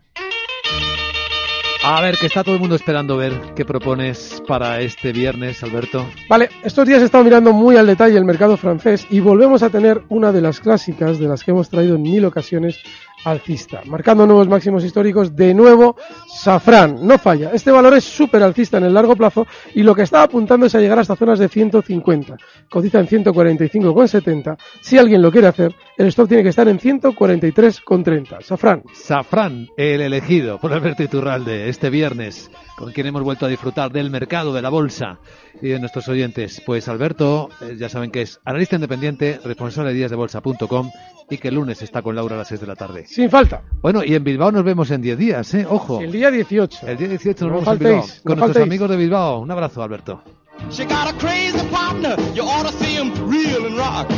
A 1.93 2.01
ver, 2.01 2.17
que 2.19 2.27
está 2.27 2.45
todo 2.45 2.55
el 2.55 2.61
mundo 2.61 2.77
esperando 2.77 3.17
ver 3.17 3.33
qué 3.57 3.65
propones 3.65 4.41
para 4.47 4.81
este 4.81 5.11
viernes, 5.11 5.61
Alberto. 5.65 6.07
Vale, 6.29 6.49
estos 6.63 6.87
días 6.87 7.03
he 7.03 7.07
estado 7.07 7.25
mirando 7.25 7.53
muy 7.53 7.75
al 7.75 7.89
detalle 7.89 8.17
el 8.17 8.25
mercado 8.25 8.57
francés 8.57 9.09
y 9.11 9.19
volvemos 9.19 9.65
a 9.65 9.71
tener 9.71 10.05
una 10.09 10.31
de 10.31 10.41
las 10.41 10.61
clásicas 10.61 11.19
de 11.19 11.27
las 11.27 11.43
que 11.43 11.51
hemos 11.51 11.69
traído 11.69 11.97
en 11.97 12.03
mil 12.03 12.25
ocasiones 12.25 12.79
alcista, 13.25 13.83
marcando 13.87 14.27
nuevos 14.27 14.49
máximos 14.49 14.85
históricos. 14.85 15.35
De 15.35 15.55
nuevo, 15.55 15.97
Safran, 16.27 17.07
no 17.07 17.19
falla. 17.19 17.51
Este 17.53 17.71
valor 17.71 17.95
es 17.95 18.05
súper 18.05 18.43
alcista 18.43 18.79
en 18.79 18.85
el 18.85 18.95
largo 18.95 19.17
plazo 19.17 19.47
y 19.75 19.83
lo 19.83 19.95
que 19.95 20.03
está 20.03 20.23
apuntando 20.23 20.67
es 20.67 20.75
a 20.75 20.81
llegar 20.81 20.99
hasta 20.99 21.17
zonas 21.17 21.39
de 21.39 21.49
150. 21.49 22.37
Cotiza 22.69 23.01
en 23.01 23.09
145,70. 23.09 24.57
Si 24.81 24.99
alguien 24.99 25.23
lo 25.23 25.31
quiere 25.31 25.49
hacer, 25.49 25.75
el 25.97 26.07
stop 26.09 26.29
tiene 26.29 26.43
que 26.43 26.51
estar 26.51 26.69
en 26.69 26.79
143,30. 26.79 28.43
Safran. 28.43 28.83
Safran, 28.95 29.69
el 29.77 30.01
elegido 30.01 30.59
por 30.59 30.73
Alberto 30.73 31.03
Iturralde 31.03 31.69
este 31.69 31.91
viernes, 31.91 32.51
con 32.81 32.93
quien 32.93 33.07
hemos 33.07 33.23
vuelto 33.23 33.45
a 33.45 33.49
disfrutar 33.51 33.93
del 33.93 34.11
mercado, 34.11 34.55
de 34.55 34.63
la 34.63 34.71
bolsa 34.71 35.19
y 35.61 35.69
de 35.69 35.79
nuestros 35.79 36.09
oyentes. 36.09 36.63
Pues 36.65 36.89
Alberto, 36.89 37.51
eh, 37.61 37.77
ya 37.79 37.91
saben 37.91 38.11
que 38.11 38.23
es 38.23 38.41
analista 38.47 38.77
independiente, 38.77 39.39
responsable 39.45 39.91
de 39.91 39.99
díasdebolsa.com 39.99 40.91
y 41.29 41.37
que 41.37 41.49
el 41.49 41.57
lunes 41.57 41.83
está 41.83 42.01
con 42.01 42.17
Laura 42.17 42.37
a 42.37 42.39
las 42.39 42.49
6 42.49 42.63
de 42.63 42.67
la 42.67 42.77
tarde. 42.77 43.07
Sin 43.07 43.29
falta. 43.29 43.63
Bueno, 43.83 44.03
y 44.03 44.15
en 44.15 44.25
Bilbao 44.25 44.51
nos 44.51 44.65
vemos 44.65 44.91
en 44.91 45.03
10 45.03 45.19
días, 45.19 45.53
¿eh? 45.53 45.67
Ojo. 45.69 46.01
El 46.01 46.11
día 46.11 46.31
18. 46.31 46.87
El 46.89 46.97
día 46.97 47.09
18 47.09 47.45
nos 47.47 47.53
vemos 47.53 47.69
en 47.69 47.79
Bilbao. 47.79 48.07
Con 48.25 48.39
nuestros 48.39 48.65
amigos 48.65 48.89
de 48.89 48.97
Bilbao. 48.97 49.41
Un 49.41 49.51
abrazo, 49.51 49.83
Alberto. 49.83 50.23
She 50.71 50.85
got 50.87 51.09
a 51.09 51.19
crazy 51.19 51.59
partner, 51.69 52.17
you 52.35 52.43
ought 52.43 52.67
to 52.67 52.73
see 52.73 52.95
him 52.95 53.13
reel 53.29 53.67
and 53.67 53.77
rock. 53.77 54.09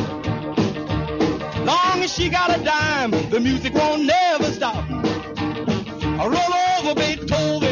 Long 1.65 2.03
as 2.03 2.13
she 2.13 2.29
got 2.29 2.51
a 2.51 2.63
dime, 2.63 3.11
the 3.31 3.41
music 3.41 3.75
won't 3.75 4.05
never 4.05 4.53
stop. 4.53 4.85
I 6.23 6.27
roll 6.27 6.55
over 6.79 6.95
Beethoven, 6.95 7.72